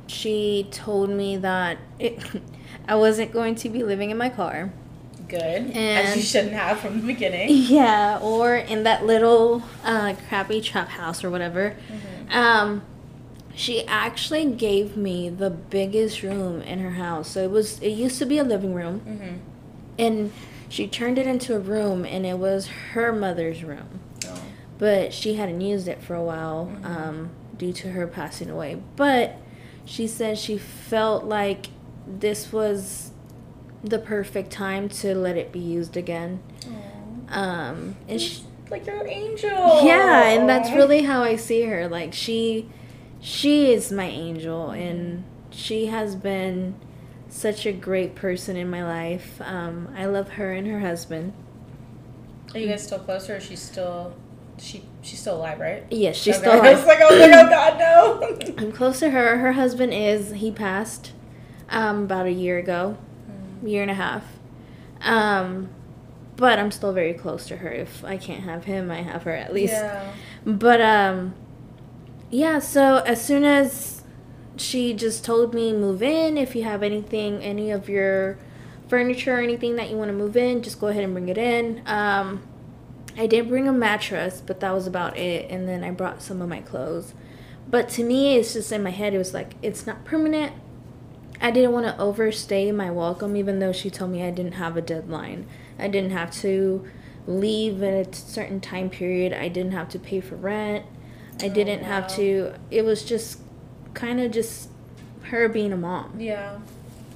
she 0.07 0.69
told 0.71 1.11
me 1.11 1.37
that 1.39 1.79
it, 1.99 2.19
I 2.89 2.95
wasn't 2.95 3.33
going 3.33 3.57
to 3.57 3.69
be 3.69 3.83
living 3.83 4.11
in 4.11 4.17
my 4.17 4.29
car. 4.29 4.71
Good. 5.27 5.41
As 5.43 5.75
And- 5.75 6.17
you 6.17 6.23
shouldn't 6.23 6.53
have 6.53 6.79
from 6.79 7.01
the 7.01 7.07
beginning. 7.07 7.49
Yeah, 7.51 8.19
or 8.23 8.55
in 8.55 8.85
that 8.85 9.05
little 9.07 9.65
uh, 9.85 10.15
crappy 10.29 10.61
trap 10.61 10.89
house 10.89 11.25
or 11.25 11.31
whatever. 11.31 11.75
Um, 12.31 12.83
she 13.57 13.85
actually 13.89 14.45
gave 14.53 14.97
me 14.97 15.29
the 15.31 15.51
biggest 15.51 16.23
room 16.23 16.63
in 16.63 16.79
her 16.79 16.91
house. 16.93 17.29
So 17.31 17.43
it 17.43 17.51
was. 17.51 17.81
It 17.81 17.91
used 17.91 18.19
to 18.21 18.27
be 18.27 18.39
a 18.39 18.45
living 18.45 18.73
room, 18.75 19.01
Mm-hmm. 19.01 19.37
And 20.01 20.33
she 20.69 20.87
turned 20.87 21.19
it 21.19 21.27
into 21.27 21.55
a 21.55 21.59
room, 21.59 22.05
and 22.05 22.25
it 22.25 22.39
was 22.39 22.69
her 22.93 23.13
mother's 23.13 23.63
room. 23.65 24.01
Oh. 24.27 24.43
But 24.79 25.13
she 25.13 25.35
hadn't 25.35 25.61
used 25.61 25.89
it 25.89 26.03
for 26.03 26.15
a 26.15 26.23
while 26.23 26.73
um, 26.85 27.31
due 27.57 27.73
to 27.75 27.91
her 27.91 28.07
passing 28.07 28.49
away. 28.51 28.81
But 28.97 29.37
she 29.85 30.07
said 30.07 30.39
she 30.39 30.57
felt 30.59 31.25
like 31.25 31.67
this 32.07 32.53
was 32.53 33.11
the 33.83 33.99
perfect 33.99 34.51
time 34.51 34.89
to 34.89 35.15
let 35.15 35.37
it 35.37 35.53
be 35.53 35.59
used 35.59 35.97
again. 35.97 36.41
Um, 37.29 37.97
and 38.09 38.21
she, 38.21 38.43
Like 38.71 38.87
your 38.87 39.07
angel. 39.07 39.85
yeah, 39.85 40.29
and 40.31 40.49
that's 40.49 40.71
really 40.73 41.03
how 41.03 41.23
I 41.23 41.37
see 41.37 41.63
her. 41.63 41.89
Like 41.89 42.13
she, 42.15 42.69
she 43.21 43.73
is 43.73 43.91
my 43.93 44.07
angel, 44.07 44.71
and 44.71 45.25
she 45.51 45.87
has 45.87 46.15
been 46.17 46.75
such 47.31 47.65
a 47.67 47.73
great 47.73 48.15
person 48.15 48.57
in 48.57 48.69
my 48.69 48.85
life. 48.85 49.41
Um, 49.43 49.89
I 49.97 50.05
love 50.07 50.31
her 50.31 50.53
and 50.53 50.67
her 50.67 50.81
husband. 50.81 51.33
Are 52.55 52.59
you 52.59 52.69
guys 52.69 52.83
still 52.85 52.99
close, 52.99 53.31
or 53.31 53.37
is 53.37 53.45
she 53.45 53.57
still? 53.57 54.15
She 54.59 54.85
she's 55.03 55.21
still 55.21 55.37
alive, 55.37 55.59
right? 55.61 55.85
Yes, 55.91 56.17
she's 56.17 56.37
Okay. 56.37 56.43
still 56.49 56.53
I 56.63 56.73
was 56.75 56.83
alive. 56.83 56.87
like, 56.87 56.99
oh 57.03 57.19
my 57.19 57.31
god, 57.31 57.51
God, 57.51 57.79
no. 57.79 58.55
I'm 58.59 58.73
close 58.73 58.99
to 59.01 59.11
her. 59.11 59.39
Her 59.39 59.53
husband 59.53 59.95
is 59.95 60.33
he 60.33 60.51
passed 60.51 61.13
um, 61.71 62.03
about 62.05 62.27
a 62.27 62.33
year 62.33 62.59
ago, 62.59 62.99
year 63.65 63.83
and 63.83 63.91
a 63.91 63.95
half. 63.95 64.25
Um, 65.01 65.71
but 66.37 66.59
I'm 66.59 66.71
still 66.71 66.93
very 66.93 67.15
close 67.15 67.47
to 67.49 67.59
her. 67.59 67.71
If 67.71 68.05
I 68.05 68.17
can't 68.17 68.43
have 68.43 68.65
him, 68.65 68.91
I 68.91 69.03
have 69.03 69.23
her 69.23 69.33
at 69.35 69.55
least. 69.55 69.75
Yeah. 69.75 70.13
But 70.45 70.81
um 70.81 71.35
yeah, 72.31 72.59
so 72.59 72.99
as 72.99 73.25
soon 73.25 73.45
as 73.45 74.00
she 74.61 74.93
just 74.93 75.25
told 75.25 75.55
me 75.55 75.73
move 75.73 76.03
in, 76.03 76.37
if 76.37 76.55
you 76.55 76.63
have 76.65 76.83
anything, 76.83 77.43
any 77.43 77.71
of 77.71 77.89
your 77.89 78.39
furniture 78.89 79.37
or 79.37 79.41
anything 79.41 79.77
that 79.77 79.91
you 79.91 79.97
want 79.97 80.09
to 80.09 80.17
move 80.17 80.37
in, 80.37 80.63
just 80.63 80.81
go 80.81 80.89
ahead 80.89 81.05
and 81.05 81.13
bring 81.13 81.29
it 81.29 81.39
in. 81.39 81.83
Um 81.87 82.43
I 83.17 83.27
did 83.27 83.49
bring 83.49 83.67
a 83.67 83.73
mattress, 83.73 84.43
but 84.45 84.61
that 84.61 84.73
was 84.73 84.87
about 84.87 85.17
it 85.17 85.51
and 85.51 85.69
then 85.69 85.83
I 85.83 85.91
brought 85.91 86.23
some 86.23 86.41
of 86.43 86.49
my 86.49 86.61
clothes. 86.61 87.15
But 87.69 87.89
to 87.91 88.05
me, 88.05 88.37
it's 88.37 88.53
just 88.53 88.73
in 88.73 88.83
my 88.83 88.91
head 88.91 89.15
it 89.15 89.19
was 89.19 89.35
like 89.35 89.55
it's 89.63 89.87
not 89.87 90.05
permanent. 90.05 90.53
I 91.41 91.51
didn't 91.51 91.73
want 91.73 91.87
to 91.87 91.99
overstay 91.99 92.71
my 92.71 92.91
welcome 92.91 93.37
even 93.37 93.61
though 93.61 93.73
she 93.73 93.89
told 93.89 94.11
me 94.11 94.23
I 94.23 94.31
didn't 94.31 94.53
have 94.53 94.77
a 94.77 94.83
deadline. 94.83 95.47
I 95.79 95.89
didn't 95.89 96.11
have 96.11 96.31
to 96.43 96.87
leave 97.27 97.83
at 97.83 98.15
a 98.15 98.15
certain 98.15 98.61
time 98.61 98.91
period. 98.91 99.33
I 99.33 99.49
didn't 99.49 99.73
have 99.73 99.89
to 99.91 99.99
pay 99.99 100.21
for 100.21 100.37
rent. 100.37 100.85
I 101.43 101.49
didn't 101.49 101.85
have 101.85 102.05
wow. 102.05 102.17
to. 102.17 102.55
It 102.71 102.85
was 102.85 103.05
just 103.05 103.40
kind 103.95 104.21
of 104.21 104.31
just 104.31 104.71
her 105.25 105.49
being 105.49 105.73
a 105.73 105.77
mom. 105.77 106.19
Yeah. 106.19 106.59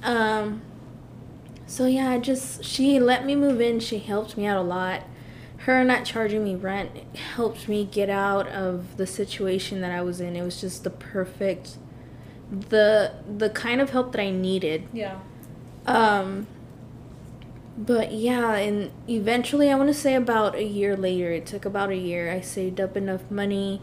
Um. 0.03 0.61
So 1.67 1.85
yeah, 1.85 2.11
I 2.11 2.19
just 2.19 2.63
she 2.63 2.99
let 2.99 3.25
me 3.25 3.35
move 3.35 3.59
in. 3.59 3.79
She 3.79 3.99
helped 3.99 4.37
me 4.37 4.45
out 4.45 4.57
a 4.57 4.61
lot. 4.61 5.03
Her 5.59 5.83
not 5.83 6.05
charging 6.05 6.43
me 6.43 6.53
rent 6.53 6.91
helped 7.15 7.67
me 7.67 7.85
get 7.85 8.09
out 8.09 8.47
of 8.47 8.97
the 8.97 9.07
situation 9.07 9.81
that 9.81 9.91
I 9.91 10.01
was 10.01 10.21
in. 10.21 10.35
It 10.35 10.43
was 10.43 10.61
just 10.61 10.83
the 10.83 10.91
perfect, 10.91 11.77
the 12.51 13.13
the 13.37 13.49
kind 13.49 13.81
of 13.81 13.89
help 13.89 14.11
that 14.11 14.21
I 14.21 14.29
needed. 14.29 14.87
Yeah. 14.93 15.19
Um, 15.87 16.47
but 17.77 18.13
yeah, 18.13 18.53
and 18.55 18.91
eventually, 19.09 19.71
I 19.71 19.75
want 19.75 19.89
to 19.89 19.93
say 19.93 20.15
about 20.15 20.55
a 20.55 20.63
year 20.63 20.95
later, 20.95 21.31
it 21.31 21.45
took 21.45 21.65
about 21.65 21.89
a 21.89 21.97
year. 21.97 22.31
I 22.31 22.41
saved 22.41 22.79
up 22.79 22.95
enough 22.95 23.29
money, 23.29 23.81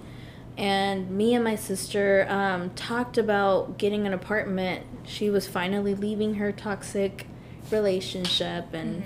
and 0.59 1.11
me 1.11 1.35
and 1.35 1.43
my 1.45 1.57
sister 1.57 2.27
um, 2.29 2.71
talked 2.71 3.17
about 3.19 3.79
getting 3.79 4.07
an 4.07 4.13
apartment. 4.13 4.85
She 5.05 5.31
was 5.31 5.47
finally 5.47 5.95
leaving 5.95 6.35
her 6.35 6.53
toxic 6.53 7.27
relationship, 7.71 8.67
and 8.73 9.03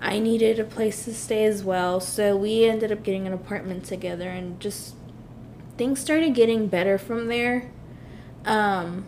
I 0.00 0.18
needed 0.18 0.58
a 0.58 0.64
place 0.64 1.04
to 1.04 1.14
stay 1.14 1.44
as 1.44 1.62
well. 1.62 2.00
So 2.00 2.36
we 2.36 2.64
ended 2.64 2.90
up 2.90 3.02
getting 3.02 3.26
an 3.26 3.32
apartment 3.32 3.84
together, 3.84 4.28
and 4.28 4.58
just 4.60 4.94
things 5.76 6.00
started 6.00 6.34
getting 6.34 6.66
better 6.68 6.98
from 6.98 7.28
there. 7.28 7.70
Um, 8.44 9.04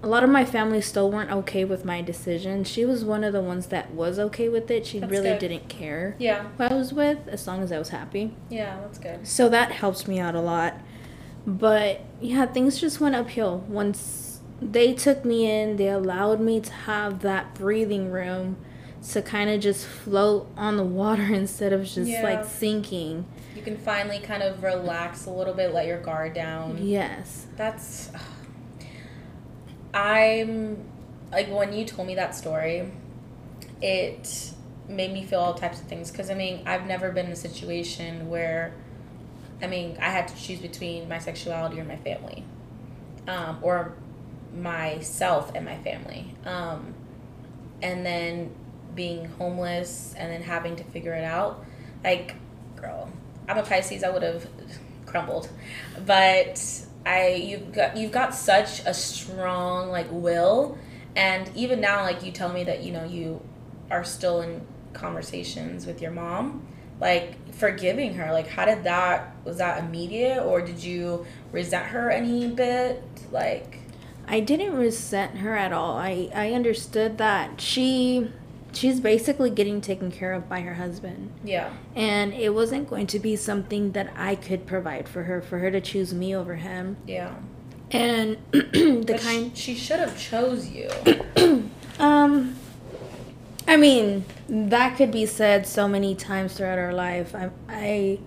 a 0.00 0.06
lot 0.06 0.22
of 0.22 0.30
my 0.30 0.44
family 0.44 0.80
still 0.80 1.10
weren't 1.10 1.30
okay 1.30 1.64
with 1.64 1.84
my 1.84 2.02
decision. 2.02 2.62
She 2.62 2.84
was 2.84 3.04
one 3.04 3.24
of 3.24 3.32
the 3.32 3.40
ones 3.40 3.66
that 3.66 3.90
was 3.92 4.18
okay 4.18 4.48
with 4.48 4.70
it. 4.70 4.86
She 4.86 5.00
That's 5.00 5.10
really 5.10 5.30
good. 5.30 5.38
didn't 5.40 5.68
care 5.68 6.14
Yeah. 6.20 6.44
who 6.56 6.64
I 6.64 6.74
was 6.74 6.92
with 6.92 7.26
as 7.26 7.46
long 7.48 7.62
as 7.64 7.72
I 7.72 7.78
was 7.80 7.88
happy. 7.88 8.32
Yeah. 8.48 8.76
That's 8.82 8.98
good. 8.98 9.26
So 9.26 9.48
that 9.48 9.72
helps 9.72 10.06
me 10.06 10.20
out 10.20 10.36
a 10.36 10.40
lot. 10.40 10.74
But 11.46 12.00
yeah, 12.20 12.46
things 12.46 12.80
just 12.80 13.00
went 13.00 13.14
uphill. 13.14 13.64
Once 13.68 14.40
they 14.60 14.92
took 14.92 15.24
me 15.24 15.50
in, 15.50 15.76
they 15.76 15.88
allowed 15.88 16.40
me 16.40 16.60
to 16.60 16.72
have 16.72 17.20
that 17.20 17.54
breathing 17.54 18.10
room 18.10 18.56
to 19.12 19.22
kind 19.22 19.48
of 19.48 19.60
just 19.60 19.86
float 19.86 20.48
on 20.56 20.76
the 20.76 20.84
water 20.84 21.22
instead 21.32 21.72
of 21.72 21.84
just 21.84 22.10
Yeah. 22.10 22.22
like 22.22 22.44
sinking. 22.44 23.24
You 23.54 23.62
can 23.62 23.76
finally 23.76 24.18
kind 24.18 24.42
of 24.42 24.62
relax 24.62 25.26
a 25.26 25.30
little 25.30 25.54
bit, 25.54 25.72
let 25.72 25.86
your 25.86 26.00
guard 26.00 26.34
down. 26.34 26.78
Yes. 26.80 27.46
That's. 27.56 28.10
I'm 29.94 30.84
like 31.32 31.48
when 31.50 31.72
you 31.72 31.84
told 31.84 32.06
me 32.08 32.14
that 32.16 32.34
story, 32.34 32.90
it 33.82 34.52
made 34.88 35.12
me 35.12 35.24
feel 35.24 35.40
all 35.40 35.54
types 35.54 35.80
of 35.80 35.86
things. 35.86 36.10
Because 36.10 36.30
I 36.30 36.34
mean, 36.34 36.62
I've 36.66 36.86
never 36.86 37.10
been 37.10 37.26
in 37.26 37.32
a 37.32 37.36
situation 37.36 38.28
where, 38.28 38.74
I 39.60 39.66
mean, 39.66 39.98
I 40.00 40.10
had 40.10 40.28
to 40.28 40.36
choose 40.36 40.60
between 40.60 41.08
my 41.08 41.18
sexuality 41.18 41.80
or 41.80 41.84
my 41.84 41.96
family, 41.96 42.44
um, 43.26 43.58
or 43.62 43.94
myself 44.54 45.52
and 45.54 45.64
my 45.64 45.76
family, 45.78 46.34
um, 46.44 46.94
and 47.82 48.06
then 48.06 48.54
being 48.94 49.26
homeless 49.26 50.14
and 50.16 50.32
then 50.32 50.42
having 50.42 50.76
to 50.76 50.84
figure 50.84 51.14
it 51.14 51.24
out. 51.24 51.64
Like, 52.04 52.36
girl, 52.76 53.10
I'm 53.48 53.58
a 53.58 53.62
Pisces. 53.62 54.04
I 54.04 54.10
would 54.10 54.22
have 54.22 54.48
crumbled, 55.06 55.48
but 56.06 56.62
I 57.04 57.30
you've 57.30 57.72
got 57.72 57.96
you've 57.96 58.12
got 58.12 58.34
such 58.34 58.80
a 58.86 58.94
strong 58.94 59.90
like 59.90 60.06
will, 60.10 60.78
and 61.16 61.50
even 61.56 61.80
now 61.80 62.02
like 62.02 62.24
you 62.24 62.30
tell 62.30 62.52
me 62.52 62.64
that 62.64 62.82
you 62.82 62.92
know 62.92 63.04
you 63.04 63.40
are 63.90 64.04
still 64.04 64.42
in 64.42 64.66
conversations 64.92 65.86
with 65.86 66.00
your 66.00 66.10
mom 66.10 66.67
like 67.00 67.36
forgiving 67.54 68.14
her 68.14 68.32
like 68.32 68.46
how 68.48 68.64
did 68.64 68.84
that 68.84 69.34
was 69.44 69.58
that 69.58 69.82
immediate 69.82 70.42
or 70.44 70.60
did 70.60 70.82
you 70.82 71.26
resent 71.52 71.86
her 71.86 72.10
any 72.10 72.46
bit 72.48 73.02
like 73.32 73.78
I 74.30 74.40
didn't 74.40 74.76
resent 74.76 75.38
her 75.38 75.56
at 75.56 75.72
all. 75.72 75.96
I, 75.96 76.28
I 76.34 76.52
understood 76.52 77.16
that 77.16 77.62
she 77.62 78.30
she's 78.74 79.00
basically 79.00 79.48
getting 79.48 79.80
taken 79.80 80.10
care 80.10 80.34
of 80.34 80.48
by 80.48 80.60
her 80.60 80.74
husband. 80.74 81.32
yeah 81.42 81.70
And 81.96 82.34
it 82.34 82.50
wasn't 82.54 82.90
going 82.90 83.06
to 83.08 83.18
be 83.18 83.36
something 83.36 83.92
that 83.92 84.12
I 84.14 84.34
could 84.34 84.66
provide 84.66 85.08
for 85.08 85.22
her, 85.22 85.40
for 85.40 85.58
her 85.60 85.70
to 85.70 85.80
choose 85.80 86.12
me 86.12 86.36
over 86.36 86.56
him. 86.56 86.98
yeah 87.06 87.34
And 87.90 88.36
the 88.52 89.04
but 89.06 89.20
kind 89.20 89.56
she, 89.56 89.74
she 89.74 89.80
should 89.80 89.98
have 90.00 90.18
chose 90.18 90.68
you 90.68 90.90
um 91.98 92.54
I 93.68 93.76
mean, 93.76 94.24
that 94.48 94.96
could 94.96 95.12
be 95.12 95.26
said 95.26 95.66
so 95.66 95.86
many 95.86 96.14
times 96.14 96.54
throughout 96.54 96.78
our 96.78 96.92
life. 96.94 97.34
I 97.34 97.50
I 97.68 98.18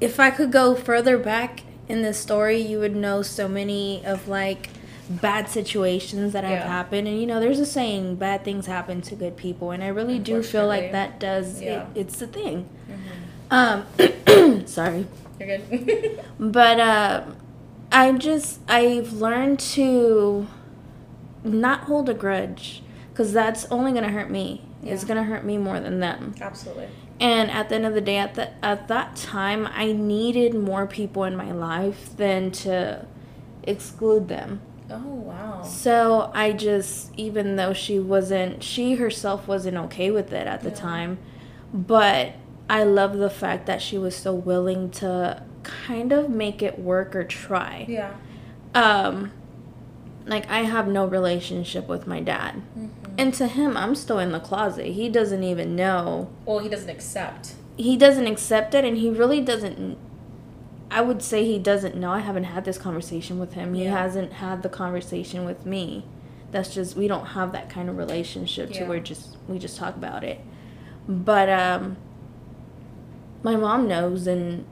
if 0.00 0.20
I 0.20 0.30
could 0.30 0.52
go 0.52 0.74
further 0.74 1.18
back 1.18 1.62
in 1.88 2.02
this 2.02 2.18
story, 2.18 2.58
you 2.60 2.78
would 2.78 2.94
know 2.94 3.22
so 3.22 3.48
many 3.48 4.04
of 4.04 4.28
like 4.28 4.68
bad 5.08 5.48
situations 5.48 6.34
that 6.34 6.44
have 6.44 6.60
Yeah. 6.60 6.68
happened. 6.68 7.08
And 7.08 7.18
you 7.18 7.26
know, 7.26 7.40
there's 7.40 7.58
a 7.58 7.66
saying, 7.66 8.16
bad 8.16 8.44
things 8.44 8.66
happen 8.66 9.00
to 9.02 9.14
good 9.16 9.36
people. 9.38 9.70
And 9.70 9.82
I 9.82 9.88
really 9.88 10.18
do 10.18 10.42
feel 10.42 10.66
like 10.66 10.92
that 10.92 11.18
does, 11.18 11.62
Yeah. 11.62 11.84
it, 11.94 12.00
it's 12.00 12.18
the 12.18 12.26
thing. 12.26 12.68
Mm-hmm. 13.50 13.86
Um, 14.36 14.66
sorry. 14.66 15.06
You're 15.40 15.56
good. 15.58 16.20
But 16.38 16.78
uh, 16.78 17.22
I 17.90 18.12
just 18.12 18.60
I've 18.68 19.14
learned 19.14 19.58
to 19.60 20.46
not 21.42 21.80
hold 21.84 22.08
a 22.10 22.14
grudge 22.14 22.82
because 23.18 23.32
that's 23.32 23.64
only 23.72 23.90
gonna 23.90 24.12
hurt 24.12 24.30
me. 24.30 24.62
It's 24.80 25.02
gonna 25.02 25.24
hurt 25.24 25.44
me 25.44 25.58
more 25.58 25.80
than 25.80 25.98
them. 25.98 26.36
Absolutely. 26.40 26.86
And 27.18 27.50
at 27.50 27.68
the 27.68 27.74
end 27.74 27.84
of 27.84 27.94
the 27.94 28.00
day, 28.00 28.16
at 28.18 28.34
the, 28.36 28.64
at 28.64 28.86
that 28.86 29.16
time, 29.16 29.66
I 29.72 29.90
needed 29.90 30.54
more 30.54 30.86
people 30.86 31.24
in 31.24 31.34
my 31.34 31.50
life 31.50 32.16
than 32.16 32.52
to 32.52 33.04
exclude 33.64 34.28
them. 34.28 34.60
Oh 34.88 34.98
wow. 35.02 35.62
So 35.64 36.30
I 36.32 36.52
just, 36.52 37.10
even 37.16 37.56
though 37.56 37.72
she 37.72 37.98
wasn't, 37.98 38.62
she 38.62 38.94
herself 38.94 39.48
wasn't 39.48 39.76
okay 39.86 40.12
with 40.12 40.32
it 40.32 40.46
at 40.46 40.62
the 40.62 40.68
Yeah. 40.68 40.74
time, 40.76 41.18
but 41.74 42.34
I 42.70 42.84
love 42.84 43.18
the 43.18 43.30
fact 43.30 43.66
that 43.66 43.82
she 43.82 43.98
was 43.98 44.14
so 44.14 44.32
willing 44.32 44.90
to 44.92 45.42
kind 45.64 46.12
of 46.12 46.30
make 46.30 46.62
it 46.62 46.78
work 46.78 47.16
or 47.16 47.24
try. 47.24 47.84
Yeah. 47.88 48.12
Um, 48.76 49.32
like 50.24 50.48
I 50.48 50.58
have 50.60 50.86
no 50.86 51.04
relationship 51.04 51.88
with 51.88 52.06
my 52.06 52.20
dad, 52.20 52.62
Mm-hmm. 52.78 52.86
And 53.18 53.34
to 53.34 53.48
him, 53.48 53.76
I'm 53.76 53.94
still 53.96 54.18
in 54.20 54.30
the 54.32 54.40
closet. 54.40 54.86
He 54.86 55.08
doesn't 55.08 55.42
even 55.42 55.74
know. 55.74 56.30
Well, 56.46 56.60
he 56.60 56.68
doesn't 56.68 56.88
accept. 56.88 57.54
He 57.76 57.96
doesn't 57.96 58.26
accept 58.26 58.74
it, 58.74 58.84
and 58.84 58.96
he 58.96 59.10
really 59.10 59.40
doesn't. 59.40 59.98
I 60.90 61.02
would 61.02 61.20
say 61.22 61.44
he 61.44 61.58
doesn't 61.58 61.96
know. 61.96 62.12
I 62.12 62.20
haven't 62.20 62.44
had 62.44 62.64
this 62.64 62.78
conversation 62.78 63.38
with 63.38 63.52
him. 63.54 63.74
Yeah. 63.74 63.82
He 63.84 63.90
hasn't 63.90 64.34
had 64.34 64.62
the 64.62 64.68
conversation 64.70 65.44
with 65.44 65.66
me. 65.66 66.04
That's 66.50 66.72
just 66.72 66.96
we 66.96 67.08
don't 67.08 67.26
have 67.26 67.52
that 67.52 67.68
kind 67.68 67.90
of 67.90 67.98
relationship 67.98 68.70
to 68.70 68.80
Yeah. 68.80 68.88
where 68.88 69.00
just 69.00 69.36
we 69.48 69.58
just 69.58 69.76
talk 69.76 69.96
about 69.96 70.24
it. 70.24 70.40
But 71.06 71.50
um 71.50 71.98
my 73.42 73.54
mom 73.54 73.86
knows 73.86 74.26
and 74.26 74.64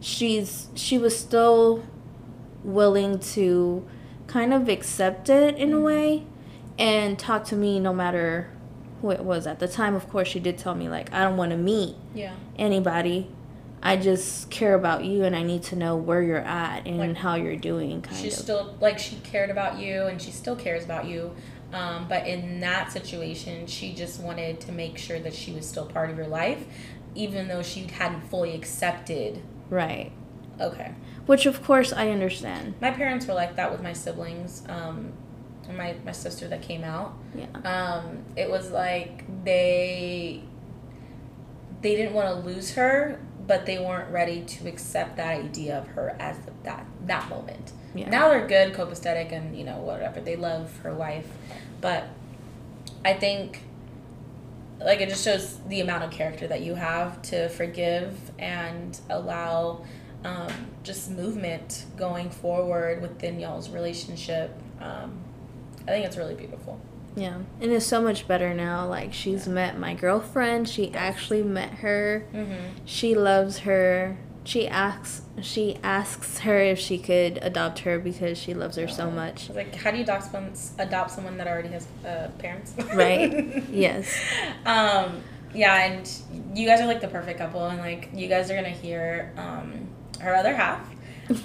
she's 0.00 0.68
she 0.74 0.96
was 0.96 1.18
still 1.18 1.84
willing 2.64 3.18
to 3.18 3.86
kind 4.26 4.54
of 4.54 4.68
accept 4.70 5.28
it 5.28 5.56
in 5.56 5.72
a 5.74 5.80
way 5.80 6.24
and 6.78 7.18
talk 7.18 7.44
to 7.44 7.56
me 7.56 7.78
no 7.80 7.92
matter 7.92 8.50
who 9.00 9.10
it 9.10 9.20
was 9.24 9.46
at 9.46 9.58
the 9.58 9.68
time 9.68 9.94
of 9.94 10.08
course 10.08 10.28
she 10.28 10.40
did 10.40 10.56
tell 10.56 10.74
me 10.74 10.88
like 10.88 11.12
i 11.12 11.22
don't 11.22 11.36
want 11.36 11.50
to 11.50 11.56
meet 11.56 11.94
Yeah. 12.14 12.34
anybody 12.56 13.28
i 13.82 13.96
just 13.96 14.48
care 14.50 14.74
about 14.74 15.04
you 15.04 15.24
and 15.24 15.34
i 15.34 15.42
need 15.42 15.62
to 15.64 15.76
know 15.76 15.96
where 15.96 16.22
you're 16.22 16.38
at 16.38 16.86
and 16.86 16.98
Like, 16.98 17.16
how 17.16 17.34
you're 17.34 17.56
doing 17.56 18.00
kind 18.02 18.16
She's 18.16 18.34
of 18.38 18.42
still 18.44 18.76
like 18.80 18.98
she 18.98 19.16
cared 19.16 19.50
about 19.50 19.78
you, 19.78 20.02
and 20.06 20.20
she 20.22 20.30
still 20.30 20.56
cares 20.56 20.84
about 20.84 21.06
you. 21.06 21.34
Um, 21.72 22.06
but 22.06 22.26
in 22.26 22.60
that 22.60 22.92
situation, 22.92 23.66
she 23.66 23.94
just 23.94 24.20
wanted 24.20 24.60
to 24.60 24.72
make 24.72 24.98
sure 24.98 25.18
that 25.20 25.32
she 25.32 25.52
was 25.52 25.66
still 25.66 25.86
part 25.86 26.10
of 26.10 26.18
your 26.18 26.26
life, 26.26 26.66
even 27.14 27.48
though 27.48 27.62
she 27.62 27.84
hadn't 27.86 28.20
fully 28.28 28.54
accepted. 28.54 29.42
right 29.70 30.12
Okay. 30.60 30.92
which 31.26 31.46
of 31.46 31.62
course 31.64 31.92
i 31.92 32.08
understand 32.10 32.74
My 32.80 32.90
parents 32.92 33.26
were 33.26 33.34
like 33.34 33.56
that 33.56 33.72
with 33.72 33.82
my 33.82 33.94
siblings. 33.94 34.62
Um, 34.68 35.12
my 35.70 35.94
my 36.04 36.12
sister 36.12 36.48
that 36.48 36.62
came 36.62 36.84
out. 36.84 37.14
yeah 37.34 37.46
Um, 37.64 38.24
it 38.36 38.50
was 38.50 38.70
like 38.70 39.24
they 39.44 40.42
they 41.80 41.96
didn't 41.96 42.14
want 42.14 42.28
to 42.28 42.34
lose 42.48 42.74
her, 42.74 43.20
but 43.46 43.66
they 43.66 43.78
weren't 43.78 44.10
ready 44.10 44.42
to 44.42 44.68
accept 44.68 45.16
that 45.16 45.36
idea 45.38 45.78
of 45.78 45.88
her 45.88 46.16
as 46.18 46.38
the, 46.40 46.52
that 46.64 46.86
that 47.06 47.28
moment. 47.28 47.72
Yeah. 47.94 48.08
Now 48.08 48.28
they're 48.28 48.46
good, 48.46 48.72
copacetic, 48.74 49.32
and 49.32 49.56
you 49.56 49.64
know 49.64 49.78
whatever. 49.78 50.20
They 50.20 50.36
love 50.36 50.76
her 50.78 50.94
wife, 50.94 51.28
but 51.80 52.04
I 53.04 53.14
think 53.14 53.62
like 54.80 55.00
it 55.00 55.08
just 55.08 55.24
shows 55.24 55.58
the 55.68 55.80
amount 55.80 56.04
of 56.04 56.10
character 56.10 56.46
that 56.48 56.62
you 56.62 56.74
have 56.74 57.22
to 57.22 57.48
forgive 57.50 58.16
and 58.38 58.98
allow 59.10 59.84
um, 60.24 60.52
just 60.82 61.10
movement 61.10 61.84
going 61.96 62.30
forward 62.30 63.02
within 63.02 63.38
y'all's 63.38 63.70
relationship. 63.70 64.56
Um, 64.80 65.20
I 65.86 65.90
think 65.90 66.06
it's 66.06 66.16
really 66.16 66.34
beautiful. 66.34 66.80
Yeah, 67.14 67.38
and 67.60 67.72
it's 67.72 67.86
so 67.86 68.00
much 68.00 68.26
better 68.26 68.54
now. 68.54 68.86
Like 68.86 69.12
she's 69.12 69.46
met 69.46 69.78
my 69.78 69.94
girlfriend. 69.94 70.68
She 70.68 70.92
actually 70.94 71.42
met 71.42 71.74
her. 71.74 72.26
Mm-hmm. 72.32 72.84
She 72.86 73.14
loves 73.14 73.58
her. 73.60 74.16
She 74.44 74.66
asks 74.66 75.22
she 75.40 75.78
asks 75.82 76.40
her 76.40 76.58
if 76.58 76.78
she 76.78 76.98
could 76.98 77.38
adopt 77.42 77.80
her 77.80 77.98
because 77.98 78.38
she 78.38 78.54
loves 78.54 78.76
her 78.76 78.88
so 78.88 79.10
much. 79.10 79.50
Like, 79.50 79.74
how 79.74 79.90
do 79.90 79.96
you 79.98 80.02
adopt 80.02 80.24
someone, 80.30 80.52
adopt 80.78 81.10
someone 81.10 81.36
that 81.38 81.46
already 81.46 81.68
has 81.68 81.86
uh, 82.04 82.28
parents? 82.38 82.74
Right. 82.94 83.62
Yes. 83.70 84.14
Um, 84.66 85.22
yeah, 85.54 85.84
and 85.84 86.10
you 86.54 86.66
guys 86.66 86.80
are 86.80 86.86
like 86.86 87.00
the 87.00 87.08
perfect 87.08 87.38
couple, 87.38 87.64
and 87.66 87.78
like 87.78 88.10
you 88.14 88.28
guys 88.28 88.50
are 88.50 88.54
gonna 88.54 88.70
hear 88.70 89.32
um, 89.36 89.86
her 90.20 90.34
other 90.34 90.54
half, 90.54 90.86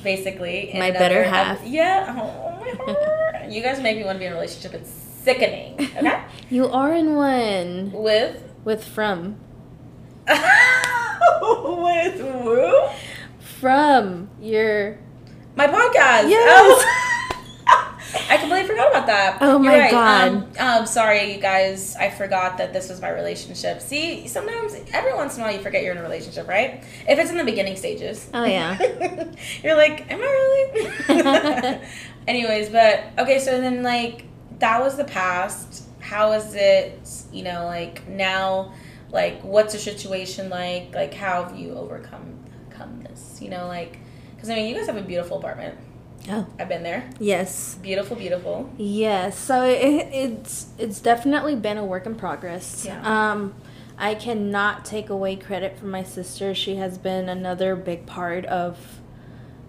basically. 0.03 0.71
My 0.75 0.91
better 0.91 1.23
half. 1.23 1.65
yeah. 1.65 2.15
Oh. 2.17 2.56
you 3.49 3.61
guys 3.61 3.79
make 3.81 3.97
me 3.97 4.03
want 4.03 4.15
to 4.15 4.19
be 4.19 4.25
in 4.25 4.31
a 4.33 4.35
relationship. 4.35 4.73
It's 4.73 4.89
sickening. 4.89 5.73
Okay. 5.97 6.23
You 6.49 6.69
are 6.71 6.93
in 6.93 7.15
one 7.15 7.91
With. 7.91 8.41
with 8.63 8.81
from 8.83 9.35
With 10.27 12.19
who? 12.21 12.87
from 13.59 14.29
your 14.39 14.97
My 15.55 15.67
podcast. 15.67 16.29
Yes. 16.29 16.39
Oh. 16.47 17.03
I 18.29 18.37
completely 18.37 18.67
forgot 18.67 18.91
about 18.91 19.07
that. 19.07 19.37
Oh 19.41 19.59
my 19.59 19.79
right. 19.79 19.91
God. 19.91 20.27
Um, 20.31 20.47
um, 20.59 20.85
sorry, 20.85 21.33
you 21.33 21.41
guys. 21.41 21.95
I 21.95 22.09
forgot 22.09 22.57
that 22.57 22.73
this 22.73 22.89
was 22.89 23.01
my 23.01 23.09
relationship. 23.09 23.81
See, 23.81 24.27
sometimes 24.27 24.75
every 24.93 25.13
once 25.13 25.35
in 25.35 25.41
a 25.41 25.45
while 25.45 25.53
you 25.53 25.61
forget 25.61 25.83
you're 25.83 25.93
in 25.93 25.97
a 25.97 26.03
relationship, 26.03 26.47
right? 26.47 26.83
If 27.07 27.19
it's 27.19 27.31
in 27.31 27.37
the 27.37 27.43
beginning 27.43 27.75
stages. 27.75 28.29
Oh, 28.33 28.45
yeah. 28.45 28.77
you're 29.63 29.75
like, 29.75 30.11
am 30.11 30.19
I 30.21 30.99
really? 31.07 31.79
Anyways, 32.27 32.69
but 32.69 33.05
okay. 33.17 33.39
So 33.39 33.59
then, 33.59 33.83
like, 33.83 34.25
that 34.59 34.81
was 34.81 34.97
the 34.97 35.05
past. 35.05 35.83
How 35.99 36.33
is 36.33 36.55
it? 36.55 37.09
You 37.31 37.43
know, 37.43 37.65
like 37.65 38.07
now, 38.07 38.73
like, 39.11 39.41
what's 39.41 39.73
your 39.73 39.81
situation 39.81 40.49
like? 40.49 40.93
Like, 40.93 41.13
how 41.13 41.43
have 41.43 41.57
you 41.57 41.73
overcome 41.73 42.45
come 42.69 43.03
this? 43.03 43.41
You 43.41 43.49
know, 43.49 43.67
like, 43.67 43.99
because 44.35 44.49
I 44.49 44.55
mean, 44.55 44.67
you 44.67 44.75
guys 44.75 44.87
have 44.87 44.97
a 44.97 45.01
beautiful 45.01 45.37
apartment. 45.37 45.77
Oh. 46.29 46.45
I've 46.59 46.69
been 46.69 46.83
there. 46.83 47.09
Yes. 47.19 47.75
Beautiful, 47.75 48.15
beautiful. 48.15 48.69
Yes, 48.77 49.37
so 49.37 49.63
it, 49.63 50.07
it's 50.11 50.67
it's 50.77 50.99
definitely 50.99 51.55
been 51.55 51.77
a 51.77 51.85
work 51.85 52.05
in 52.05 52.15
progress. 52.15 52.85
Yeah. 52.85 53.01
Um, 53.31 53.55
I 53.97 54.13
cannot 54.15 54.85
take 54.85 55.09
away 55.09 55.35
credit 55.35 55.77
from 55.77 55.89
my 55.89 56.03
sister. 56.03 56.53
She 56.53 56.75
has 56.75 56.97
been 56.97 57.29
another 57.29 57.75
big 57.75 58.05
part 58.05 58.45
of 58.45 58.99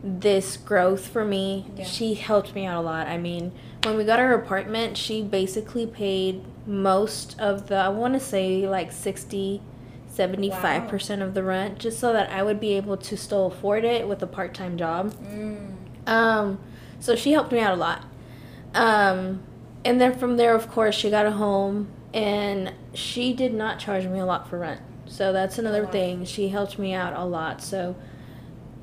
this 0.03 0.57
growth 0.57 1.07
for 1.07 1.25
me. 1.25 1.67
Yeah. 1.77 1.85
She 1.85 2.15
helped 2.15 2.55
me 2.55 2.67
out 2.67 2.81
a 2.81 2.85
lot. 2.85 3.07
I 3.07 3.19
mean, 3.19 3.53
when 3.85 3.97
we 3.97 4.05
got 4.05 4.19
our 4.21 4.35
apartment, 4.35 4.97
she 4.97 5.23
basically 5.23 5.87
paid 5.87 6.43
most 6.67 7.39
of 7.41 7.69
the 7.69 7.77
I 7.77 7.89
want 7.89 8.15
to 8.15 8.21
say 8.21 8.69
like 8.69 8.93
60 8.93 9.63
75% 10.19 11.23
of 11.23 11.35
the 11.35 11.45
rent 11.45 11.79
just 11.79 12.01
so 12.01 12.13
that 12.13 12.31
I 12.31 12.43
would 12.43 12.59
be 12.59 12.73
able 12.73 12.97
to 12.97 13.17
still 13.17 13.47
afford 13.47 13.85
it 13.85 14.09
with 14.09 14.21
a 14.23 14.27
part-time 14.27 14.77
job. 14.77 15.15
Mm. 15.15 15.77
Um, 16.09 16.59
so 16.99 17.15
she 17.15 17.33
helped 17.33 17.53
me 17.53 17.61
out 17.61 17.75
a 17.75 17.77
lot. 17.77 18.05
Um, 18.75 19.43
and 19.85 20.01
then 20.01 20.19
from 20.19 20.37
there, 20.37 20.55
of 20.55 20.69
course, 20.69 20.95
she 20.95 21.11
got 21.11 21.27
a 21.27 21.33
home 21.33 21.89
and 22.13 22.73
she 22.95 23.33
did 23.33 23.55
not 23.55 23.79
charge 23.79 24.07
me 24.07 24.19
a 24.19 24.27
lot 24.27 24.49
for 24.49 24.59
rent. 24.59 24.81
So 25.07 25.33
that's 25.33 25.59
another 25.59 25.85
wow. 25.85 25.91
thing. 25.91 26.25
She 26.25 26.49
helped 26.49 26.79
me 26.79 26.93
out 26.95 27.15
a 27.15 27.25
lot. 27.25 27.63
So 27.63 27.95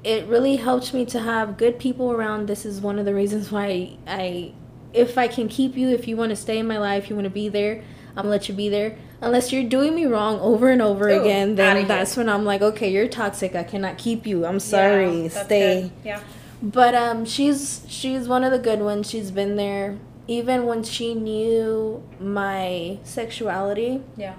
it 0.03 0.25
really 0.27 0.55
helped 0.55 0.93
me 0.93 1.05
to 1.07 1.19
have 1.19 1.57
good 1.57 1.79
people 1.79 2.11
around. 2.11 2.47
This 2.47 2.65
is 2.65 2.79
one 2.79 2.99
of 2.99 3.05
the 3.05 3.13
reasons 3.13 3.51
why 3.51 3.97
I, 4.07 4.53
if 4.93 5.17
I 5.17 5.27
can 5.27 5.49
keep 5.49 5.75
you, 5.75 5.89
if 5.89 6.07
you 6.07 6.15
want 6.15 6.29
to 6.29 6.35
stay 6.35 6.59
in 6.59 6.67
my 6.67 6.77
life, 6.77 7.09
you 7.09 7.15
want 7.15 7.25
to 7.25 7.31
be 7.31 7.49
there, 7.49 7.83
I'm 8.09 8.23
gonna 8.23 8.29
let 8.29 8.47
you 8.47 8.55
be 8.55 8.69
there. 8.69 8.97
Unless 9.19 9.51
you're 9.51 9.63
doing 9.63 9.95
me 9.95 10.05
wrong 10.05 10.39
over 10.39 10.69
and 10.69 10.81
over 10.81 11.09
Ooh, 11.09 11.21
again, 11.21 11.55
then 11.55 11.87
that's 11.87 12.15
when 12.15 12.29
I'm 12.29 12.45
like, 12.45 12.61
okay, 12.61 12.89
you're 12.91 13.07
toxic. 13.07 13.55
I 13.55 13.63
cannot 13.63 13.97
keep 13.97 14.25
you. 14.25 14.45
I'm 14.45 14.59
sorry. 14.59 15.23
Yeah, 15.23 15.43
Stay. 15.43 15.81
good. 15.81 15.91
Yeah. 16.05 16.19
But 16.61 16.95
um, 16.95 17.25
she's 17.25 17.85
she's 17.87 18.27
one 18.27 18.43
of 18.43 18.51
the 18.51 18.59
good 18.59 18.79
ones. 18.79 19.09
She's 19.09 19.31
been 19.31 19.55
there 19.55 19.97
even 20.27 20.65
when 20.65 20.83
she 20.83 21.13
knew 21.13 22.01
my 22.19 22.97
sexuality. 23.03 24.01
Yeah. 24.17 24.35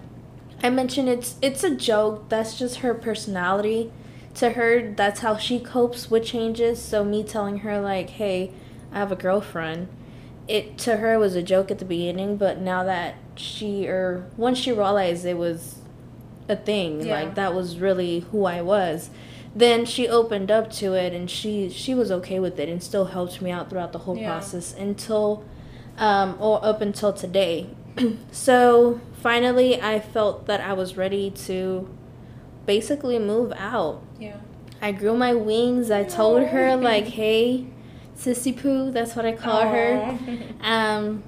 I 0.63 0.71
mentioned 0.71 1.09
it's 1.09 1.37
it's 1.43 1.63
a 1.63 1.75
joke. 1.75 2.29
That's 2.29 2.59
just 2.59 2.77
her 2.77 2.95
personality. 2.95 3.93
To 4.37 4.51
her, 4.51 4.93
that's 4.93 5.21
how 5.21 5.37
she 5.39 5.59
copes 5.59 6.11
with 6.11 6.25
changes. 6.25 6.81
So 6.83 7.05
me 7.05 7.23
telling 7.23 7.59
her 7.59 7.81
like, 7.81 8.11
"Hey, 8.11 8.51
I 8.93 8.99
have 8.99 9.13
a 9.13 9.17
girlfriend," 9.17 9.89
it 10.49 10.77
to 10.79 10.97
her 10.99 11.19
was 11.19 11.35
a 11.35 11.43
joke 11.43 11.71
at 11.71 11.79
the 11.79 11.85
beginning, 11.85 12.37
but 12.37 12.59
now 12.59 12.85
that 12.85 13.15
she 13.37 13.87
or 13.87 14.27
once 14.37 14.59
she 14.59 14.73
realized 14.73 15.25
it 15.25 15.39
was 15.39 15.77
a 16.49 16.57
thing, 16.57 17.07
Yeah. 17.07 17.15
like 17.21 17.35
that 17.37 17.55
was 17.55 17.79
really 17.79 18.21
who 18.31 18.45
I 18.45 18.61
was, 18.63 19.11
then 19.57 19.87
she 19.87 20.07
opened 20.07 20.51
up 20.51 20.71
to 20.71 20.93
it 20.93 21.15
and 21.15 21.31
she 21.31 21.71
she 21.71 21.95
was 21.95 22.11
okay 22.13 22.39
with 22.39 22.59
it 22.61 22.69
and 22.69 22.83
still 22.83 23.07
helped 23.07 23.41
me 23.41 23.51
out 23.51 23.71
throughout 23.71 23.93
the 23.93 24.01
whole 24.01 24.17
Yeah. 24.19 24.31
process 24.33 24.75
until 24.79 25.43
um 25.99 26.37
or 26.39 26.63
up 26.65 26.81
until 26.83 27.13
today. 27.13 27.67
So 28.31 29.01
finally 29.23 29.81
i 29.81 29.99
felt 29.99 30.47
that 30.47 30.61
i 30.61 30.73
was 30.75 30.97
ready 30.97 31.31
to 31.49 31.89
basically 32.67 33.19
move 33.19 33.51
out. 33.57 34.03
Yeah. 34.21 34.37
i 34.83 34.93
grew 34.93 35.17
my 35.17 35.33
wings. 35.35 35.91
I 35.91 36.05
told 36.05 36.43
her 36.49 36.77
like 36.77 37.07
hey 37.21 37.67
sissy 38.17 38.53
poo 38.61 38.91
that's 38.91 39.15
what 39.17 39.25
i 39.27 39.33
call 39.33 39.63
her. 39.77 40.19
Um 40.63 41.23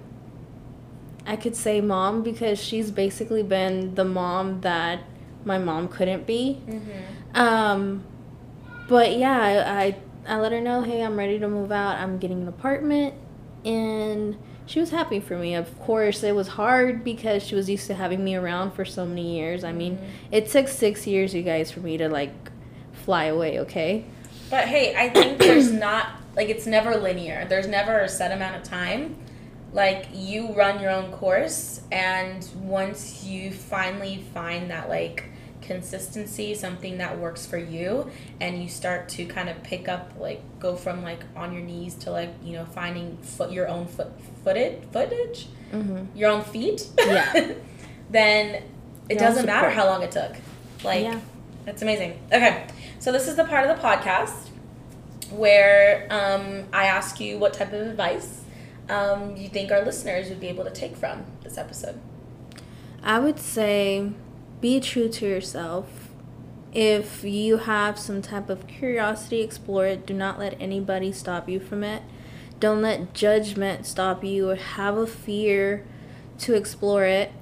i 1.26 1.36
could 1.36 1.56
say 1.56 1.80
mom 1.80 2.22
because 2.22 2.58
she's 2.58 2.90
basically 2.90 3.42
been 3.42 3.94
the 3.94 4.04
mom 4.04 4.60
that 4.62 5.00
my 5.44 5.58
mom 5.58 5.88
couldn't 5.88 6.26
be. 6.26 6.60
Mm-hmm. 6.68 7.40
um, 7.46 8.04
but 8.88 9.16
yeah, 9.16 9.40
I, 9.40 9.84
I 9.84 9.96
I 10.26 10.36
let 10.38 10.52
her 10.52 10.60
know, 10.60 10.82
hey, 10.82 11.02
I'm 11.02 11.18
ready 11.18 11.38
to 11.38 11.48
move 11.48 11.72
out. 11.72 11.96
I'm 11.96 12.18
getting 12.18 12.42
an 12.42 12.48
apartment, 12.48 13.14
and 13.64 14.36
she 14.66 14.80
was 14.80 14.90
happy 14.90 15.20
for 15.20 15.38
me. 15.38 15.54
Of 15.54 15.78
course, 15.80 16.22
it 16.22 16.34
was 16.34 16.48
hard 16.48 17.02
because 17.02 17.42
she 17.42 17.54
was 17.54 17.70
used 17.70 17.86
to 17.86 17.94
having 17.94 18.22
me 18.22 18.34
around 18.34 18.72
for 18.72 18.84
so 18.84 19.06
many 19.06 19.38
years. 19.38 19.64
I 19.64 19.72
mean, 19.72 19.96
mm-hmm. 19.96 20.06
it 20.30 20.48
took 20.48 20.68
six 20.68 21.06
years, 21.06 21.34
you 21.34 21.42
guys, 21.42 21.70
for 21.70 21.80
me 21.80 21.96
to 21.96 22.08
like 22.08 22.32
fly 22.92 23.24
away. 23.24 23.60
Okay. 23.60 24.04
But 24.50 24.68
hey, 24.68 24.94
I 24.94 25.08
think 25.08 25.38
there's 25.38 25.72
not 25.72 26.08
like 26.36 26.50
it's 26.50 26.66
never 26.66 26.96
linear. 26.96 27.46
There's 27.48 27.66
never 27.66 28.00
a 28.00 28.08
set 28.08 28.30
amount 28.32 28.56
of 28.56 28.62
time. 28.62 29.16
Like 29.72 30.08
you 30.12 30.52
run 30.52 30.80
your 30.80 30.90
own 30.90 31.12
course 31.12 31.82
and 31.90 32.46
once 32.56 33.24
you 33.24 33.50
finally 33.50 34.24
find 34.32 34.70
that 34.70 34.88
like 34.88 35.27
consistency, 35.68 36.54
something 36.54 36.98
that 36.98 37.18
works 37.18 37.46
for 37.46 37.58
you 37.58 38.10
and 38.40 38.60
you 38.62 38.68
start 38.68 39.08
to 39.10 39.24
kind 39.26 39.48
of 39.48 39.62
pick 39.62 39.86
up 39.88 40.12
like 40.18 40.42
go 40.58 40.74
from 40.74 41.02
like 41.04 41.20
on 41.36 41.52
your 41.52 41.62
knees 41.62 41.94
to 41.94 42.10
like, 42.10 42.30
you 42.42 42.54
know, 42.54 42.64
finding 42.64 43.16
foot 43.18 43.52
your 43.52 43.68
own 43.68 43.86
foot 43.86 44.10
footage 44.44 44.82
footage, 44.92 45.46
Mm-hmm. 45.72 46.16
your 46.16 46.30
own 46.30 46.42
feet. 46.44 46.88
Yeah. 46.98 47.52
then 48.10 48.62
it 49.10 49.10
Your 49.10 49.18
doesn't 49.20 49.46
matter 49.46 49.70
how 49.70 49.84
long 49.86 50.02
it 50.02 50.10
took. 50.10 50.34
Like 50.82 51.02
Yeah. 51.04 51.20
that's 51.66 51.82
amazing. 51.82 52.18
Okay, 52.32 52.66
so 52.98 53.12
this 53.12 53.28
is 53.28 53.36
the 53.36 53.44
part 53.44 53.68
of 53.68 53.76
the 53.76 53.82
podcast 53.82 54.48
where 55.30 56.06
um, 56.10 56.64
I 56.72 56.86
ask 56.86 57.20
you 57.20 57.38
what 57.38 57.52
type 57.52 57.72
of 57.74 57.86
advice 57.86 58.40
um, 58.88 59.36
you 59.36 59.48
think 59.50 59.70
our 59.70 59.84
listeners 59.84 60.30
would 60.30 60.40
be 60.40 60.48
able 60.48 60.64
to 60.64 60.70
take 60.70 60.96
from 60.96 61.24
this 61.44 61.58
episode. 61.58 62.00
I 63.02 63.18
would 63.18 63.38
say 63.38 64.10
be 64.60 64.80
true 64.80 65.08
to 65.08 65.26
yourself. 65.26 66.08
If 66.72 67.24
you 67.24 67.58
have 67.58 67.98
some 67.98 68.20
type 68.20 68.50
of 68.50 68.66
curiosity, 68.66 69.40
explore 69.40 69.86
it. 69.86 70.06
Do 70.06 70.14
not 70.14 70.38
let 70.38 70.60
anybody 70.60 71.12
stop 71.12 71.48
you 71.48 71.60
from 71.60 71.82
it. 71.82 72.02
Don't 72.60 72.82
let 72.82 73.14
judgment 73.14 73.86
stop 73.86 74.22
you 74.22 74.50
or 74.50 74.56
have 74.56 74.96
a 74.96 75.06
fear 75.06 75.86
to 76.38 76.54
explore 76.54 77.04
it. 77.04 77.32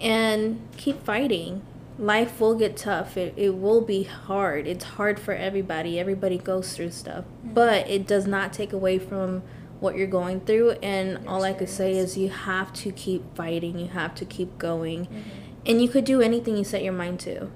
And 0.00 0.60
keep 0.76 1.04
fighting. 1.04 1.62
Life 1.98 2.38
will 2.38 2.54
get 2.54 2.76
tough. 2.76 3.16
It, 3.16 3.32
it 3.36 3.56
will 3.56 3.80
be 3.80 4.02
hard. 4.04 4.66
It's 4.66 4.84
hard 4.84 5.18
for 5.18 5.32
everybody. 5.32 5.98
Everybody 5.98 6.36
goes 6.36 6.76
through 6.76 6.90
stuff. 6.90 7.24
Mm-hmm. 7.24 7.54
But 7.54 7.88
it 7.88 8.06
does 8.06 8.26
not 8.26 8.52
take 8.52 8.74
away 8.74 8.98
from 8.98 9.42
what 9.80 9.96
you're 9.96 10.06
going 10.06 10.40
through. 10.40 10.72
And 10.82 11.26
all 11.26 11.42
I 11.44 11.54
could 11.54 11.70
say 11.70 11.96
is 11.96 12.18
you 12.18 12.28
have 12.28 12.72
to 12.74 12.92
keep 12.92 13.34
fighting. 13.34 13.78
You 13.78 13.88
have 13.88 14.14
to 14.16 14.26
keep 14.26 14.58
going. 14.58 15.06
Mm-hmm. 15.06 15.45
And 15.66 15.82
you 15.82 15.88
could 15.88 16.04
do 16.04 16.22
anything 16.22 16.56
you 16.56 16.64
set 16.64 16.82
your 16.82 16.92
mind 16.92 17.20
to. 17.20 17.50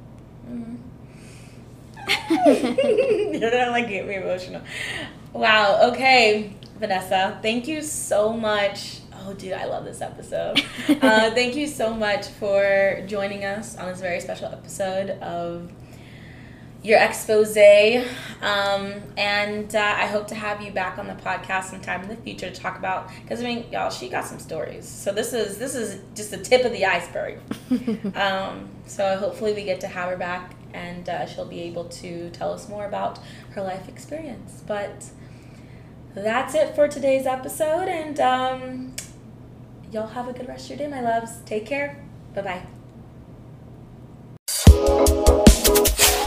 You're 2.31 3.51
gonna 3.51 3.71
like 3.71 3.89
get 3.89 4.07
me 4.07 4.17
emotional. 4.17 4.63
Wow. 5.33 5.91
Okay, 5.93 6.53
Vanessa. 6.79 7.39
Thank 7.43 7.69
you 7.69 7.83
so 7.83 8.33
much. 8.33 9.01
Oh, 9.13 9.35
dude, 9.35 9.53
I 9.53 9.67
love 9.67 9.85
this 9.85 10.01
episode. 10.01 10.59
uh, 10.89 11.31
thank 11.33 11.55
you 11.55 11.67
so 11.67 11.93
much 11.93 12.27
for 12.27 13.05
joining 13.07 13.45
us 13.45 13.77
on 13.77 13.87
this 13.87 14.01
very 14.01 14.21
special 14.21 14.47
episode 14.47 15.11
of 15.21 15.71
your 16.83 16.99
expose. 16.99 17.57
Um, 18.41 18.95
and 19.17 19.75
uh, 19.75 19.79
I 19.79 20.07
hope 20.07 20.29
to 20.29 20.35
have 20.35 20.63
you 20.63 20.73
back 20.73 20.99
on 20.99 21.07
the 21.07 21.15
podcast 21.15 21.65
sometime 21.65 22.03
in 22.03 22.09
the 22.09 22.17
future 22.17 22.51
to 22.51 22.61
talk 22.61 22.79
about 22.79 23.11
because 23.23 23.41
I 23.41 23.45
mean, 23.45 23.67
y'all, 23.71 23.91
she 23.91 24.09
got 24.09 24.25
some 24.25 24.39
stories. 24.39 24.89
So 24.89 25.13
this 25.13 25.33
is 25.33 25.59
this 25.59 25.75
is 25.75 26.01
just 26.15 26.31
the 26.31 26.39
tip 26.39 26.65
of 26.65 26.73
the 26.73 26.87
iceberg. 26.87 27.39
Um, 28.15 28.69
so 28.87 29.17
hopefully 29.17 29.53
we 29.53 29.65
get 29.65 29.81
to 29.81 29.87
have 29.87 30.11
her 30.11 30.17
back 30.17 30.55
and 30.75 31.09
uh, 31.09 31.27
she'll 31.27 31.45
be 31.47 31.61
able 31.63 31.85
to 31.85 32.31
tell 32.31 32.53
us 32.53 32.69
more 32.69 32.87
about 32.87 33.19
her 33.51 33.63
life 33.63 33.89
experience. 33.89 34.63
But 34.67 35.05
that's 36.15 36.55
it 36.55 36.75
for 36.75 36.89
today's 36.89 37.27
episode, 37.27 37.89
and 37.89 38.19
um, 38.21 38.97
y'all 39.93 40.09
have 40.09 40.29
a 40.29 40.33
good 40.33 40.49
rest 40.49 40.65
of 40.65 40.79
your 40.79 40.89
day, 40.89 40.95
my 40.95 41.01
loves. 41.01 41.39
Take 41.47 41.67
care. 41.67 42.05
Bye 42.35 42.43
bye. 42.43 42.80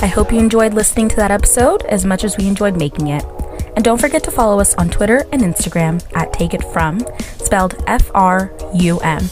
I 0.04 0.08
hope 0.08 0.34
you 0.34 0.40
enjoyed 0.40 0.74
listening 0.74 1.08
to 1.08 1.16
that 1.16 1.32
episode 1.32 1.86
as 1.86 2.04
much 2.04 2.26
as 2.26 2.36
we 2.36 2.46
enjoyed 2.46 2.76
making 2.76 3.08
it. 3.08 3.24
And 3.78 3.86
don't 3.86 4.02
forget 4.02 4.22
to 4.26 4.32
follow 4.32 4.60
us 4.60 4.76
on 4.76 4.90
Twitter 4.90 5.26
and 5.32 5.42
Instagram 5.42 6.04
at 6.14 6.34
Take 6.34 6.54
It 6.54 6.62
From, 6.62 7.00
spelled 7.38 7.82
F 7.88 8.12
R 8.14 8.52
U 8.74 9.00
M, 9.00 9.24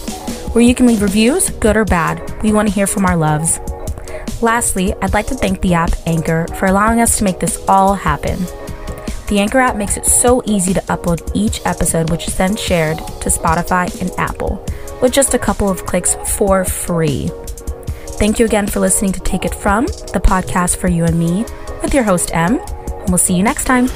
where 0.53 0.63
you 0.63 0.73
can 0.73 0.87
leave 0.87 1.01
reviews, 1.01 1.49
good 1.49 1.75
or 1.75 1.83
bad. 1.83 2.41
We 2.41 2.53
want 2.53 2.69
to 2.69 2.73
hear 2.73 2.87
from 2.87 3.05
our 3.05 3.17
loves. 3.17 3.59
Lastly, 4.41 4.93
I'd 5.01 5.11
like 5.11 5.27
to 5.27 5.35
thank 5.35 5.59
the 5.59 5.73
app 5.73 5.91
Anchor 6.05 6.47
for 6.57 6.67
allowing 6.67 7.01
us 7.01 7.17
to 7.17 7.25
make 7.25 7.41
this 7.41 7.61
all 7.67 7.93
happen. 7.93 8.39
The 9.27 9.39
Anchor 9.39 9.59
app 9.59 9.75
makes 9.75 9.97
it 9.97 10.05
so 10.05 10.41
easy 10.45 10.73
to 10.73 10.81
upload 10.83 11.29
each 11.35 11.59
episode, 11.65 12.09
which 12.09 12.29
is 12.29 12.37
then 12.37 12.55
shared 12.55 12.97
to 12.99 13.29
Spotify 13.29 13.91
and 13.99 14.09
Apple 14.17 14.65
with 15.01 15.11
just 15.11 15.33
a 15.33 15.39
couple 15.39 15.67
of 15.67 15.85
clicks 15.85 16.15
for 16.37 16.63
free. 16.63 17.29
Thank 18.21 18.37
you 18.37 18.45
again 18.45 18.67
for 18.67 18.79
listening 18.79 19.13
to 19.13 19.19
Take 19.19 19.45
It 19.45 19.55
From, 19.55 19.87
the 19.87 20.21
podcast 20.23 20.77
for 20.77 20.87
you 20.87 21.05
and 21.05 21.17
me, 21.17 21.43
with 21.81 21.91
your 21.91 22.03
host, 22.03 22.29
M, 22.35 22.59
and 22.59 23.09
we'll 23.09 23.17
see 23.17 23.33
you 23.33 23.41
next 23.41 23.63
time. 23.63 23.87